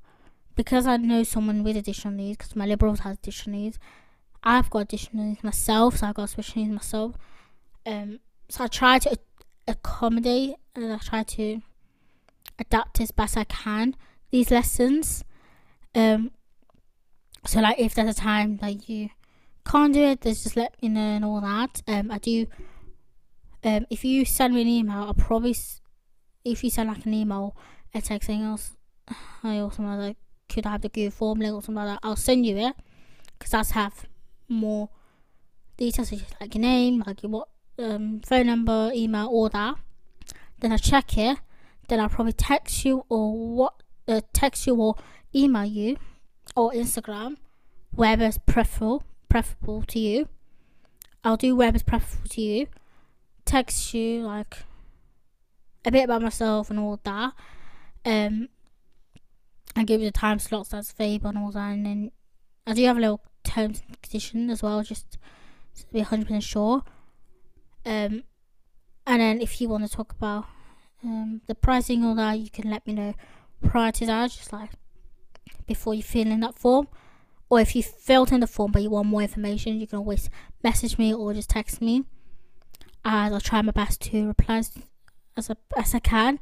Because 0.59 0.89
I 0.89 0.97
know 0.97 1.23
someone 1.23 1.63
with 1.63 1.77
additional 1.77 2.15
needs, 2.15 2.39
because 2.39 2.57
my 2.57 2.67
liberals 2.67 3.01
has 3.01 3.17
additional 3.17 3.57
needs. 3.57 3.79
I've 4.43 4.69
got 4.71 4.81
additional 4.81 5.25
needs 5.25 5.45
myself, 5.45 5.99
so 5.99 6.09
I've 6.09 6.15
got 6.15 6.31
special 6.31 6.61
needs 6.61 6.75
myself. 6.75 7.15
Um, 7.87 8.19
so 8.49 8.65
I 8.65 8.67
try 8.67 8.99
to 8.99 9.17
accommodate 9.69 10.57
and 10.75 10.93
I 10.93 10.99
try 10.99 11.23
to 11.23 11.61
adapt 12.59 13.01
as 13.01 13.13
best 13.13 13.37
I 13.37 13.45
can 13.45 13.95
these 14.33 14.51
lessons. 14.51 15.25
Um, 15.95 16.33
so 17.47 17.61
like 17.61 17.79
if 17.79 17.95
there's 17.95 18.17
a 18.17 18.21
time 18.21 18.57
that 18.59 18.89
you 18.89 19.11
can't 19.65 19.95
do 19.95 20.03
it, 20.03 20.23
there's 20.23 20.43
just 20.43 20.57
let 20.57 20.81
me 20.83 20.89
know 20.89 21.01
and 21.01 21.25
all 21.25 21.41
that. 21.41 21.83
Um, 21.87 22.11
I 22.11 22.19
do. 22.19 22.47
Um, 23.63 23.87
if 23.91 24.05
you 24.05 24.25
send 24.25 24.55
me 24.55 24.63
an 24.63 24.69
email, 24.69 25.05
I'll 25.05 25.15
probably. 25.15 25.57
If 26.45 26.65
you 26.65 26.71
send 26.71 26.89
like 26.89 27.07
an 27.07 27.15
email, 27.15 27.57
a 27.95 28.01
text 28.01 28.27
saying 28.27 28.43
else, 28.43 28.77
I 29.43 29.59
something 29.59 29.87
like 29.87 30.17
that, 30.63 30.63
could 30.63 30.69
I 30.69 30.73
have 30.73 30.83
the 30.83 30.89
Google 30.89 31.11
form 31.11 31.41
link 31.41 31.55
or 31.55 31.63
something 31.63 31.75
like 31.75 31.87
that? 31.87 32.01
I'll 32.03 32.17
send 32.17 32.47
you 32.47 32.57
it 32.57 32.75
because 33.39 33.53
that's 33.53 33.71
have 33.73 34.07
more 34.49 34.91
details, 35.77 36.13
like 36.41 36.55
your 36.55 36.63
name, 36.63 37.03
like 37.07 37.23
your 37.23 37.31
what 37.31 37.49
um, 37.79 38.21
phone 38.21 38.47
number, 38.47 38.91
email, 38.95 39.27
all 39.27 39.49
that. 39.49 39.77
Then 40.61 40.73
I 40.73 40.77
check 40.77 41.17
it. 41.17 41.39
Then 41.89 42.01
I'll 42.01 42.09
probably 42.09 42.33
text 42.33 42.85
you 42.85 43.05
or 43.09 43.37
what 43.37 43.83
uh, 44.07 44.21
text 44.33 44.67
you 44.67 44.75
or 44.75 44.97
email 45.35 45.65
you 45.65 45.97
or 46.57 46.73
Instagram, 46.73 47.37
wherever's 47.95 48.39
preferable 48.39 49.05
preferable 49.29 49.83
to 49.83 49.99
you. 49.99 50.29
I'll 51.25 51.37
do 51.37 51.55
wherever's 51.55 51.83
preferable 51.83 52.29
to 52.31 52.41
you. 52.41 52.67
Text 53.45 53.95
you 53.95 54.23
like 54.23 54.59
a 55.85 55.91
bit 55.91 56.05
about 56.05 56.23
myself 56.23 56.71
and 56.71 56.79
all 56.79 57.01
that. 57.05 57.33
Um, 58.05 58.49
I 59.79 59.85
give 59.85 60.01
you 60.01 60.09
the 60.09 60.13
time 60.13 60.39
slots 60.39 60.71
that's 60.71 60.93
available 60.93 61.29
and 61.29 61.39
all 61.39 61.53
that, 61.53 61.73
and 61.73 61.87
then 61.87 62.11
I 62.67 62.75
do 62.75 62.85
have 62.85 62.97
a 62.97 63.01
little 63.01 63.23
terms 63.45 63.83
and 63.87 64.01
condition 64.03 64.51
as 64.51 64.63
well, 64.63 64.83
just 64.83 65.13
to 65.13 65.87
be 65.93 66.01
hundred 66.01 66.27
percent 66.27 66.43
sure. 66.43 66.83
Um, 67.87 68.25
and 69.07 69.21
then 69.23 69.41
if 69.41 69.61
you 69.61 69.69
want 69.69 69.89
to 69.89 69.97
talk 69.97 70.13
about 70.13 70.45
um, 71.03 71.41
the 71.47 71.55
pricing 71.55 72.05
or 72.05 72.15
that, 72.17 72.39
you 72.39 72.51
can 72.51 72.69
let 72.71 72.87
me 72.87 72.93
know 72.93 73.15
prior 73.63 73.93
to 73.93 74.07
that, 74.07 74.31
just 74.31 74.53
like 74.53 74.71
before 75.67 75.95
you 75.95 76.03
fill 76.03 76.27
in 76.27 76.41
that 76.41 76.59
form. 76.59 76.89
Or 77.51 77.61
if 77.61 77.75
you 77.75 77.83
filled 77.83 78.31
in 78.31 78.41
the 78.41 78.47
form 78.47 78.73
but 78.73 78.83
you 78.83 78.91
want 78.91 79.09
more 79.09 79.23
information, 79.23 79.81
you 79.81 79.87
can 79.87 79.99
always 79.99 80.29
message 80.63 80.99
me 80.99 81.15
or 81.15 81.33
just 81.33 81.49
text 81.49 81.81
me. 81.81 82.05
As 83.05 83.33
I'll 83.33 83.41
try 83.41 83.63
my 83.63 83.73
best 83.73 84.03
to 84.03 84.27
reply 84.27 84.59
as 84.59 84.73
as, 85.37 85.49
a, 85.49 85.57
as 85.77 85.95
I 85.95 86.01
can. 86.01 86.41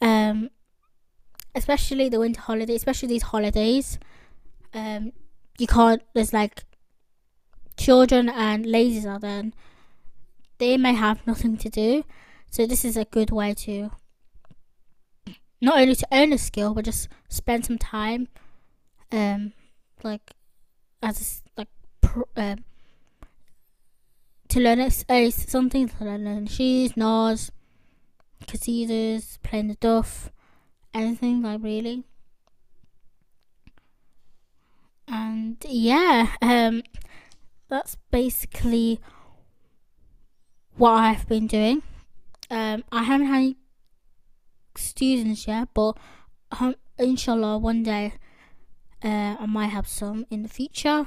Um, 0.00 0.50
especially 1.54 2.08
the 2.08 2.20
winter 2.20 2.40
holiday, 2.40 2.74
especially 2.74 3.08
these 3.08 3.22
holidays. 3.22 3.98
Um, 4.72 5.12
you 5.58 5.66
can't. 5.66 6.02
There's 6.14 6.32
like 6.32 6.64
children 7.76 8.28
and 8.28 8.66
ladies 8.66 9.06
out 9.06 9.22
there. 9.22 9.50
They 10.58 10.76
may 10.76 10.92
have 10.92 11.26
nothing 11.26 11.56
to 11.58 11.68
do, 11.68 12.04
so 12.50 12.66
this 12.66 12.84
is 12.84 12.96
a 12.96 13.06
good 13.06 13.30
way 13.30 13.54
to 13.54 13.90
not 15.60 15.78
only 15.78 15.94
to 15.94 16.06
earn 16.12 16.32
a 16.32 16.38
skill 16.38 16.74
but 16.74 16.84
just 16.84 17.08
spend 17.28 17.64
some 17.64 17.78
time, 17.78 18.28
um, 19.12 19.52
like 20.02 20.32
as 21.02 21.42
a, 21.56 21.60
like 21.60 21.68
pro, 22.00 22.24
um, 22.36 22.64
to 24.48 24.60
learn 24.60 24.80
it, 24.80 25.04
uh, 25.08 25.30
something 25.30 25.88
to 25.88 26.04
learn 26.04 26.46
shoes, 26.46 26.96
Nas, 26.96 27.52
Qasidas, 28.46 29.38
playing 29.42 29.68
the 29.68 29.74
duff, 29.76 30.30
anything 30.94 31.42
like 31.42 31.62
really. 31.62 32.04
And 35.08 35.56
yeah, 35.68 36.28
um, 36.40 36.82
that's 37.68 37.96
basically 38.10 39.00
what 40.76 40.92
I've 40.92 41.28
been 41.28 41.46
doing. 41.46 41.82
Um, 42.50 42.84
I 42.92 43.02
haven't 43.02 43.26
had 43.26 43.36
any 43.36 43.56
students 44.76 45.46
yet, 45.46 45.68
but 45.74 45.96
um, 46.58 46.74
inshallah, 46.98 47.58
one 47.58 47.82
day 47.82 48.14
uh, 49.02 49.36
I 49.38 49.46
might 49.46 49.68
have 49.68 49.88
some 49.88 50.26
in 50.30 50.42
the 50.42 50.48
future. 50.48 51.06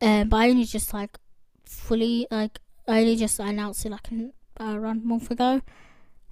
Um, 0.00 0.28
but 0.28 0.36
I 0.36 0.50
only 0.50 0.64
just 0.64 0.94
like 0.94 1.18
fully 1.64 2.26
like 2.30 2.60
I 2.86 3.00
only 3.00 3.16
just 3.16 3.38
announced 3.40 3.84
it 3.84 3.90
like 3.90 4.10
an, 4.10 4.32
uh, 4.60 4.74
around 4.76 5.02
a 5.02 5.06
month 5.06 5.30
ago. 5.30 5.60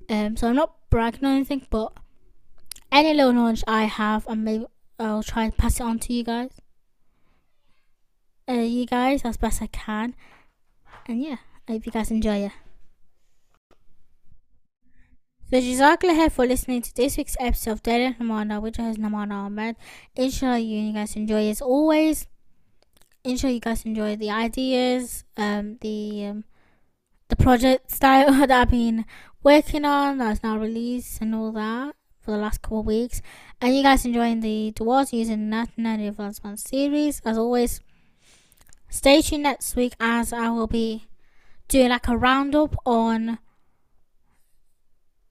Um, 0.08 0.36
so 0.36 0.48
I'm 0.48 0.56
not 0.56 0.74
bragging 0.90 1.24
or 1.24 1.32
anything, 1.32 1.66
but 1.70 1.92
any 2.92 3.14
little 3.14 3.32
knowledge 3.32 3.64
I 3.66 3.84
have, 3.84 4.26
and 4.28 4.44
maybe 4.44 4.66
I'll 4.98 5.22
try 5.22 5.44
and 5.44 5.56
pass 5.56 5.80
it 5.80 5.82
on 5.82 5.98
to 6.00 6.12
you 6.12 6.24
guys. 6.24 6.60
Uh, 8.48 8.54
you 8.54 8.86
guys 8.86 9.22
as 9.24 9.36
best 9.36 9.60
I 9.60 9.66
can, 9.66 10.14
and 11.08 11.20
yeah, 11.20 11.36
I 11.68 11.72
hope 11.72 11.86
you 11.86 11.92
guys 11.92 12.10
enjoy 12.10 12.46
it. 12.46 12.52
So 15.50 15.58
Jazakallah 15.58 16.18
khair 16.18 16.32
for 16.32 16.44
listening 16.44 16.82
to 16.82 16.94
this 16.94 17.16
week's 17.16 17.36
episode 17.38 17.70
of 17.70 17.82
Daily 17.84 18.14
Namana, 18.14 18.60
which 18.60 18.78
has 18.78 18.98
Namana 18.98 19.46
Ahmed. 19.46 19.76
Inshallah 20.16 20.58
you, 20.58 20.92
guys 20.92 21.14
enjoy 21.14 21.48
as 21.48 21.60
always. 21.60 22.26
Inshallah 23.22 23.54
you 23.54 23.60
guys 23.60 23.84
enjoy 23.84 24.16
the 24.16 24.30
ideas, 24.30 25.24
um, 25.36 25.78
the 25.82 26.26
um, 26.26 26.44
the 27.28 27.36
projects 27.36 27.98
that, 28.00 28.26
that 28.26 28.50
I've 28.50 28.70
been 28.70 29.04
working 29.46 29.84
on 29.84 30.18
that's 30.18 30.42
now 30.42 30.58
released 30.58 31.20
and 31.20 31.32
all 31.32 31.52
that 31.52 31.94
for 32.20 32.32
the 32.32 32.36
last 32.36 32.60
couple 32.62 32.80
of 32.80 32.86
weeks. 32.86 33.22
And 33.60 33.76
you 33.76 33.84
guys 33.84 34.04
enjoying 34.04 34.40
the 34.40 34.72
duos 34.72 35.12
using 35.12 35.50
Nat 35.50 35.68
Native 35.76 36.18
Advanced 36.18 36.66
series. 36.66 37.22
As 37.24 37.38
always, 37.38 37.80
stay 38.88 39.22
tuned 39.22 39.44
next 39.44 39.76
week 39.76 39.92
as 40.00 40.32
I 40.32 40.48
will 40.48 40.66
be 40.66 41.06
doing 41.68 41.90
like 41.90 42.08
a 42.08 42.16
roundup 42.16 42.74
on 42.84 43.38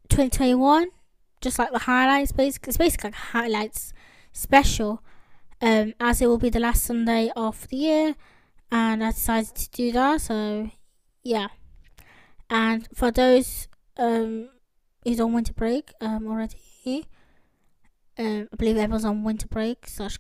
2021, 0.08 0.88
just 1.42 1.60
like 1.60 1.74
the 1.74 1.80
highlights. 1.80 2.32
Basically, 2.32 2.70
it's 2.70 2.78
basically 2.78 3.10
like 3.10 3.16
highlights 3.16 3.92
special, 4.32 5.04
um, 5.62 5.94
as 6.00 6.22
it 6.22 6.28
will 6.28 6.38
be 6.38 6.50
the 6.50 6.62
last 6.62 6.86
Sunday 6.86 7.32
of 7.36 7.68
the 7.68 7.76
year, 7.76 8.16
and 8.72 9.04
I 9.04 9.12
decided 9.12 9.56
to 9.56 9.70
do 9.72 9.92
that. 9.92 10.22
So, 10.22 10.72
yeah. 11.22 11.48
And 12.50 12.88
for 12.94 13.12
those 13.12 13.68
um 13.98 14.50
who's 15.04 15.20
on 15.20 15.34
winter 15.34 15.54
break 15.54 15.92
um 16.02 16.28
already, 16.28 17.08
um, 18.18 18.50
I 18.52 18.56
believe 18.56 18.78
everyone's 18.78 19.06
on 19.06 19.24
winter 19.24 19.48
break 19.48 19.88
slash 19.88 20.20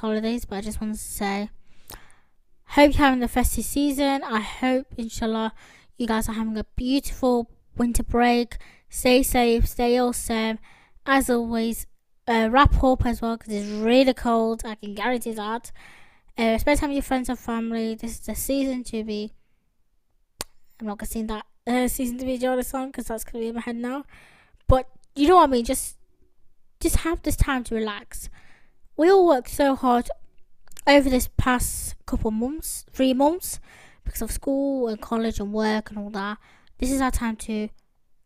holidays. 0.00 0.44
But 0.44 0.56
I 0.56 0.60
just 0.62 0.80
wanted 0.80 0.94
to 0.94 1.00
say, 1.00 1.50
hope 2.66 2.92
you're 2.92 2.98
having 2.98 3.20
the 3.20 3.28
festive 3.28 3.64
season. 3.64 4.22
I 4.22 4.40
hope, 4.40 4.86
inshallah, 4.96 5.52
you 5.96 6.06
guys 6.06 6.28
are 6.28 6.32
having 6.32 6.56
a 6.58 6.66
beautiful 6.76 7.50
winter 7.76 8.02
break 8.02 8.58
Stay 8.94 9.24
safe, 9.24 9.66
stay 9.66 9.98
awesome. 9.98 10.60
As 11.04 11.28
always, 11.28 11.88
uh, 12.28 12.48
wrap 12.48 12.80
up 12.84 13.04
as 13.04 13.20
well 13.20 13.36
because 13.36 13.52
it's 13.52 13.68
really 13.68 14.14
cold. 14.14 14.62
I 14.64 14.76
can 14.76 14.94
guarantee 14.94 15.32
that. 15.32 15.72
Uh, 16.38 16.56
spend 16.58 16.78
time 16.78 16.90
with 16.90 16.98
your 16.98 17.02
friends 17.02 17.28
and 17.28 17.36
family. 17.36 17.96
This 17.96 18.12
is 18.12 18.20
the 18.20 18.36
season 18.36 18.84
to 18.84 19.02
be. 19.02 19.32
I'm 20.78 20.86
not 20.86 20.98
gonna 20.98 21.08
sing 21.08 21.26
that 21.26 21.44
uh, 21.66 21.88
season 21.88 22.18
to 22.18 22.24
be 22.24 22.38
Jordan 22.38 22.64
song 22.64 22.88
because 22.88 23.06
that's 23.06 23.24
gonna 23.24 23.42
be 23.42 23.48
in 23.48 23.54
my 23.54 23.60
head 23.60 23.76
now. 23.76 24.04
But 24.66 24.88
you 25.14 25.28
know 25.28 25.36
what 25.36 25.48
I 25.48 25.52
mean. 25.52 25.64
Just, 25.64 25.96
just 26.80 26.96
have 26.96 27.22
this 27.22 27.36
time 27.36 27.64
to 27.64 27.74
relax. 27.74 28.28
We 28.96 29.10
all 29.10 29.26
worked 29.26 29.50
so 29.50 29.74
hard 29.74 30.10
over 30.86 31.08
this 31.08 31.28
past 31.36 31.94
couple 32.06 32.30
months, 32.30 32.84
three 32.92 33.14
months, 33.14 33.60
because 34.04 34.22
of 34.22 34.30
school 34.30 34.88
and 34.88 35.00
college 35.00 35.40
and 35.40 35.52
work 35.52 35.90
and 35.90 35.98
all 35.98 36.10
that. 36.10 36.38
This 36.78 36.90
is 36.90 37.00
our 37.00 37.10
time 37.10 37.36
to 37.36 37.68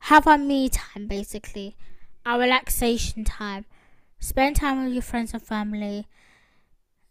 have 0.01 0.27
our 0.27 0.39
me 0.39 0.69
time 0.69 1.07
basically, 1.07 1.77
our 2.27 2.41
relaxation 2.41 3.25
time. 3.25 3.65
Spend 4.21 4.57
time 4.57 4.85
with 4.85 4.93
your 4.93 5.03
friends 5.03 5.33
and 5.33 5.43
family. 5.43 6.07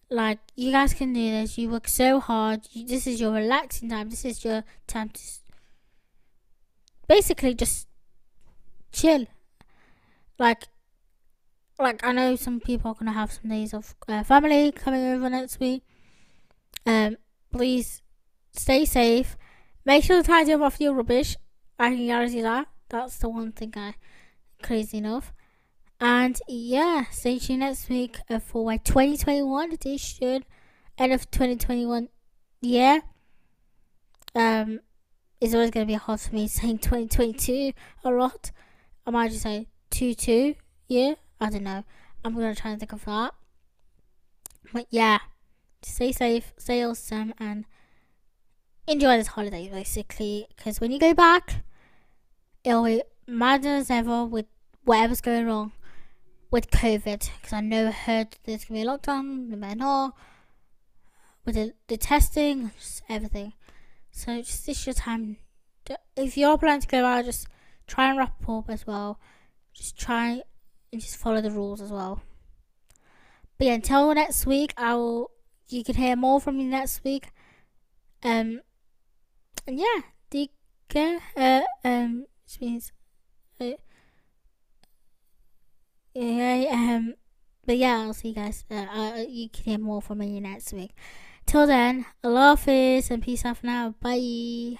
Like 0.09 0.39
you 0.55 0.71
guys 0.71 0.93
can 0.93 1.13
do 1.13 1.31
this. 1.31 1.57
You 1.57 1.69
work 1.69 1.87
so 1.87 2.19
hard. 2.19 2.67
You, 2.71 2.85
this 2.85 3.07
is 3.07 3.19
your 3.19 3.33
relaxing 3.33 3.89
time. 3.89 4.09
This 4.09 4.25
is 4.25 4.43
your 4.43 4.63
time 4.87 5.09
to 5.09 5.21
basically 7.07 7.53
just 7.53 7.87
chill. 8.91 9.25
Like, 10.39 10.67
like 11.79 12.05
I 12.05 12.11
know 12.11 12.35
some 12.35 12.59
people 12.59 12.91
are 12.91 12.95
gonna 12.95 13.13
have 13.13 13.31
some 13.31 13.49
days 13.49 13.73
of 13.73 13.95
uh, 14.07 14.23
family 14.23 14.71
coming 14.71 15.05
over 15.05 15.29
next 15.29 15.59
week. 15.59 15.83
Um, 16.85 17.17
please 17.51 18.01
stay 18.51 18.85
safe. 18.85 19.37
Make 19.85 20.03
sure 20.03 20.21
to 20.21 20.27
tidy 20.27 20.53
up 20.53 20.61
after 20.61 20.83
your 20.83 20.93
rubbish. 20.93 21.37
I 21.79 21.89
can 21.91 22.05
guarantee 22.05 22.41
that. 22.41 22.67
That's 22.89 23.17
the 23.17 23.29
one 23.29 23.51
thing 23.51 23.73
I 23.75 23.95
crazy 24.61 24.97
enough. 24.97 25.33
And 25.99 26.39
yeah, 26.47 27.05
stay 27.11 27.39
tuned 27.39 27.59
next 27.59 27.89
week 27.89 28.17
for 28.45 28.65
my 28.65 28.77
2021 28.77 29.71
edition, 29.71 30.43
end 30.97 31.13
of 31.13 31.29
2021 31.31 32.09
year. 32.61 33.01
Um, 34.35 34.81
it's 35.39 35.53
always 35.53 35.71
gonna 35.71 35.85
be 35.85 35.93
hard 35.93 36.19
for 36.19 36.33
me 36.33 36.47
saying 36.47 36.79
2022 36.79 37.73
a 38.03 38.11
lot. 38.11 38.51
I 39.05 39.11
might 39.11 39.31
just 39.31 39.43
say 39.43 39.67
22 39.91 40.55
year. 40.87 41.15
I 41.39 41.49
don't 41.49 41.63
know. 41.63 41.83
I'm 42.23 42.33
gonna 42.33 42.55
try 42.55 42.71
and 42.71 42.79
think 42.79 42.93
of 42.93 43.05
that. 43.05 43.33
But 44.73 44.87
yeah, 44.89 45.19
stay 45.81 46.11
safe, 46.11 46.53
stay 46.57 46.83
awesome, 46.83 47.33
and 47.39 47.65
enjoy 48.87 49.17
this 49.17 49.27
holiday 49.27 49.69
basically. 49.69 50.47
Because 50.55 50.81
when 50.81 50.91
you 50.91 50.99
go 50.99 51.13
back, 51.13 51.63
it'll 52.63 52.85
be 52.85 53.01
mad 53.27 53.65
as 53.65 53.89
ever 53.89 54.25
with 54.25 54.45
whatever's 54.83 55.21
going 55.21 55.45
wrong 55.45 55.71
with 56.51 56.71
COVID. 56.71 57.29
Because 57.37 57.53
I 57.53 57.61
know 57.61 57.87
I 57.87 57.91
heard 57.91 58.27
there's 58.43 58.65
gonna 58.65 58.81
be 58.81 58.87
a 58.87 58.89
lockdown, 58.91 59.49
no 59.49 59.57
matter 59.57 59.85
what, 59.85 60.13
with 61.45 61.55
the, 61.55 61.73
the 61.87 61.97
testing, 61.97 62.71
everything. 63.07 63.53
So 64.17 64.35
just 64.41 64.65
this 64.65 64.87
your 64.87 64.95
time. 64.95 65.37
If 66.15 66.37
you're 66.37 66.57
planning 66.57 66.81
to 66.81 66.87
go 66.87 67.05
out, 67.05 67.25
just 67.25 67.47
try 67.85 68.09
and 68.09 68.17
wrap 68.17 68.49
up 68.49 68.67
as 68.67 68.87
well. 68.87 69.19
Just 69.75 69.95
try 69.95 70.41
and 70.91 70.99
just 70.99 71.17
follow 71.17 71.39
the 71.39 71.51
rules 71.51 71.81
as 71.81 71.91
well. 71.91 72.23
But 73.59 73.67
yeah, 73.67 73.73
until 73.73 74.11
next 74.15 74.47
week, 74.47 74.73
I 74.75 74.95
will. 74.95 75.29
You 75.69 75.83
can 75.83 75.93
hear 75.93 76.15
more 76.15 76.41
from 76.41 76.57
me 76.57 76.63
next 76.63 77.03
week. 77.03 77.27
Um, 78.23 78.61
and 79.67 79.77
yeah, 79.77 80.01
the 80.31 80.49
uh, 81.35 81.61
um, 81.85 82.25
which 82.43 82.59
means, 82.59 82.91
uh, 83.61 83.73
yeah, 86.15 86.69
um, 86.71 87.13
but 87.67 87.77
yeah, 87.77 87.99
I'll 87.99 88.15
see 88.15 88.29
you 88.29 88.33
guys. 88.33 88.65
Uh, 88.71 88.87
uh, 88.91 89.25
you 89.29 89.47
can 89.49 89.63
hear 89.63 89.77
more 89.77 90.01
from 90.01 90.17
me 90.17 90.39
next 90.39 90.73
week. 90.73 90.95
Till 91.47 91.65
then, 91.65 92.05
Allah 92.25 92.59
Hafiz 92.59 93.09
and 93.09 93.23
peace 93.23 93.45
out 93.45 93.57
for 93.57 93.65
now. 93.67 93.95
Bye. 94.01 94.77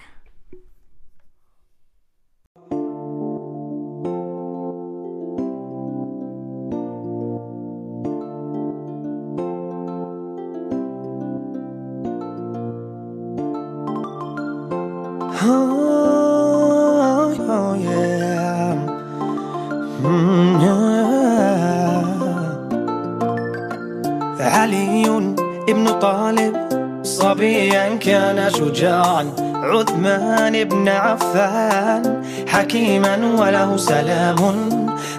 شجاعا 28.58 29.32
عثمان 29.62 30.64
بن 30.64 30.88
عفان 30.88 32.22
حكيما 32.48 33.16
وله 33.38 33.76
سلام 33.76 34.68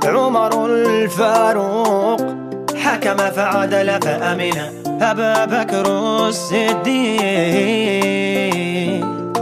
عمر 0.06 0.66
الفاروق 0.66 2.22
حكم 2.76 3.18
فعدل 3.18 4.02
فأمن 4.02 4.58
أبا 5.02 5.46
بكر 5.46 5.86
الصديق 6.28 6.80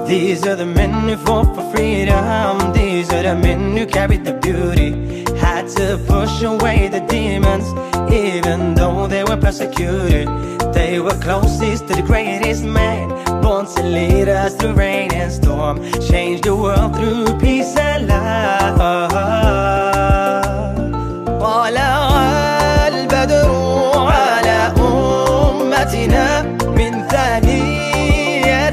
These 0.07 0.47
are 0.47 0.55
the 0.55 0.65
men 0.65 0.93
who 1.09 1.17
fought 1.17 1.53
for 1.55 1.65
freedom 1.75 2.71
These 2.71 3.11
are 3.11 3.23
the 3.23 3.35
men 3.35 3.75
who 3.75 3.85
carried 3.85 4.23
the 4.23 4.33
beauty 4.45 4.91
Had 5.35 5.67
to 5.77 5.97
push 6.07 6.43
away 6.43 6.87
the 6.87 7.01
demons 7.01 7.67
Even 8.09 8.73
though 8.75 9.07
they 9.07 9.23
were 9.25 9.35
persecuted 9.35 10.27
They 10.73 10.99
were 11.01 11.17
closest 11.25 11.87
to 11.87 11.95
the 11.95 12.03
greatest 12.03 12.63
man 12.63 13.26
Born 13.46 13.66
to 13.74 13.82
lead 13.82 14.28
us 14.28 14.54
through 14.54 14.74
rain 14.74 15.12
and 15.12 15.32
storm 15.32 15.76
Change 16.00 16.40
the 16.42 16.54
world 16.54 16.96
through 16.96 17.38
peace 17.38 17.76
and 17.76 18.08
love 18.08 18.32
طلع 21.40 22.88
البدر 22.88 23.50
على 23.96 24.72
أمتنا 24.78 26.42
من 26.76 27.08
ثانية 27.08 28.70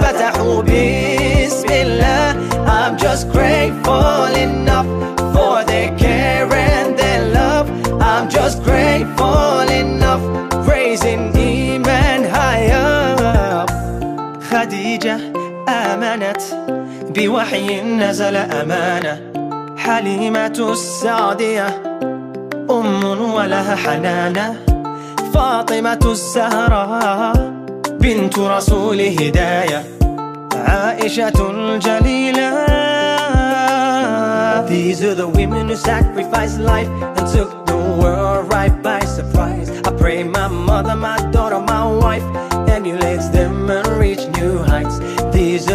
فتحوا 0.00 0.62
بسم 0.62 1.68
الله 1.70 2.34
I'm 2.66 2.96
just 2.96 3.24
grateful 3.32 4.26
enough 4.46 4.86
for 5.34 5.64
their 5.64 5.90
care 5.98 6.52
and 6.52 6.98
their 6.98 7.22
love 7.38 7.66
I'm 8.00 8.28
just 8.28 8.62
grateful 8.62 9.60
enough 9.82 10.22
raising 10.68 11.22
Iman 11.36 12.24
higher 12.24 12.33
خديجة 14.55 15.17
آمنت 15.69 16.41
بوحي 17.15 17.81
نزل 17.81 18.35
أمانة. 18.35 19.19
حليمة 19.77 20.67
السعدية 20.71 21.67
أم 22.71 23.03
ولها 23.33 23.75
حنانة. 23.75 24.55
فاطمة 25.33 25.99
الزهراء 26.05 27.53
بنت 27.99 28.39
رسول 28.39 29.01
هداية. 29.01 29.83
عائشة 30.67 31.51
الجليلة. 31.51 32.51
These 34.69 35.03
are 35.03 35.15
the 35.15 35.27
women 35.27 35.67
who 35.69 35.75
sacrificed 35.75 36.59
life 36.59 36.89
and 37.17 37.27
took 37.35 37.51
the 37.65 37.79
world 38.01 38.53
right 38.53 38.75
by 38.81 39.01
surprise. 39.17 39.69
I 39.87 39.91
pray 40.01 40.23
my 40.23 40.47
mother, 40.47 40.95
my 40.95 41.17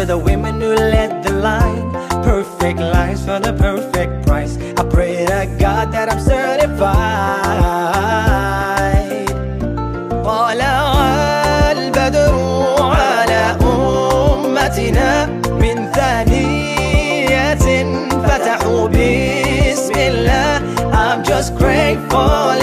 are 0.00 0.06
the 0.06 0.16
women 0.16 0.58
who 0.58 0.74
led 0.74 1.22
the 1.22 1.32
line, 1.32 1.92
perfect 2.24 2.80
lives 2.80 3.26
for 3.26 3.38
the 3.38 3.52
perfect 3.52 4.26
price. 4.26 4.56
I 4.56 4.82
pray 4.88 5.26
to 5.26 5.54
God 5.60 5.92
that 5.92 6.10
I'm 6.10 6.18
certified. 6.18 6.86
طلع 10.24 11.72
البدر 11.72 12.34
على 12.80 13.56
أمتنا 13.60 15.26
من 15.60 15.92
ثانية 15.92 17.54
فتحوا 18.24 18.88
بسم 18.88 19.94
الله 19.94 20.60
I'm 20.92 21.22
just 21.22 21.54
grateful 21.54 22.56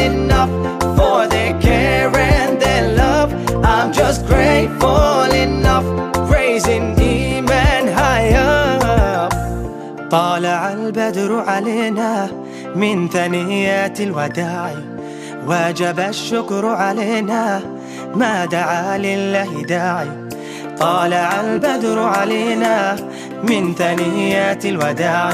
علينا 11.41 12.29
من 12.75 13.09
ثنيات 13.09 14.01
الوداع. 14.01 14.71
وجب 15.47 16.01
الشكر 16.01 16.67
علينا 16.67 17.61
ما 18.15 18.45
دعا 18.45 18.99
لله 18.99 19.63
داعي 19.63 20.11
طالع 20.79 21.41
البدر 21.41 21.99
علينا 21.99 22.97
من 23.43 23.75
ثنيات 23.75 24.67
الوداع. 24.67 25.33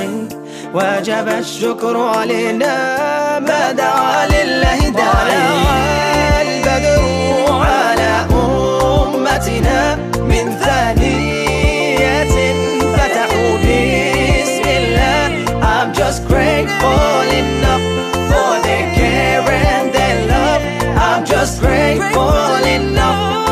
وجب 0.74 1.28
الشكر 1.38 1.96
علينا 1.96 2.74
ما 3.38 3.72
دعا 3.72 4.26
لله 4.26 4.78
داعي 4.88 4.90
طالع 4.90 6.42
البدر 6.42 7.02
على 7.50 8.26
أمتنا 8.30 9.96
من 10.16 10.59
ثانية 10.61 11.03
just 16.14 16.28
grateful 16.28 17.22
enough 17.40 17.82
for 18.30 18.62
their 18.62 18.94
care 18.94 19.40
and 19.40 19.92
their 19.92 20.28
love. 20.28 20.62
I'm 20.96 21.26
just 21.26 21.60
grateful 21.60 22.64
enough. 22.64 23.43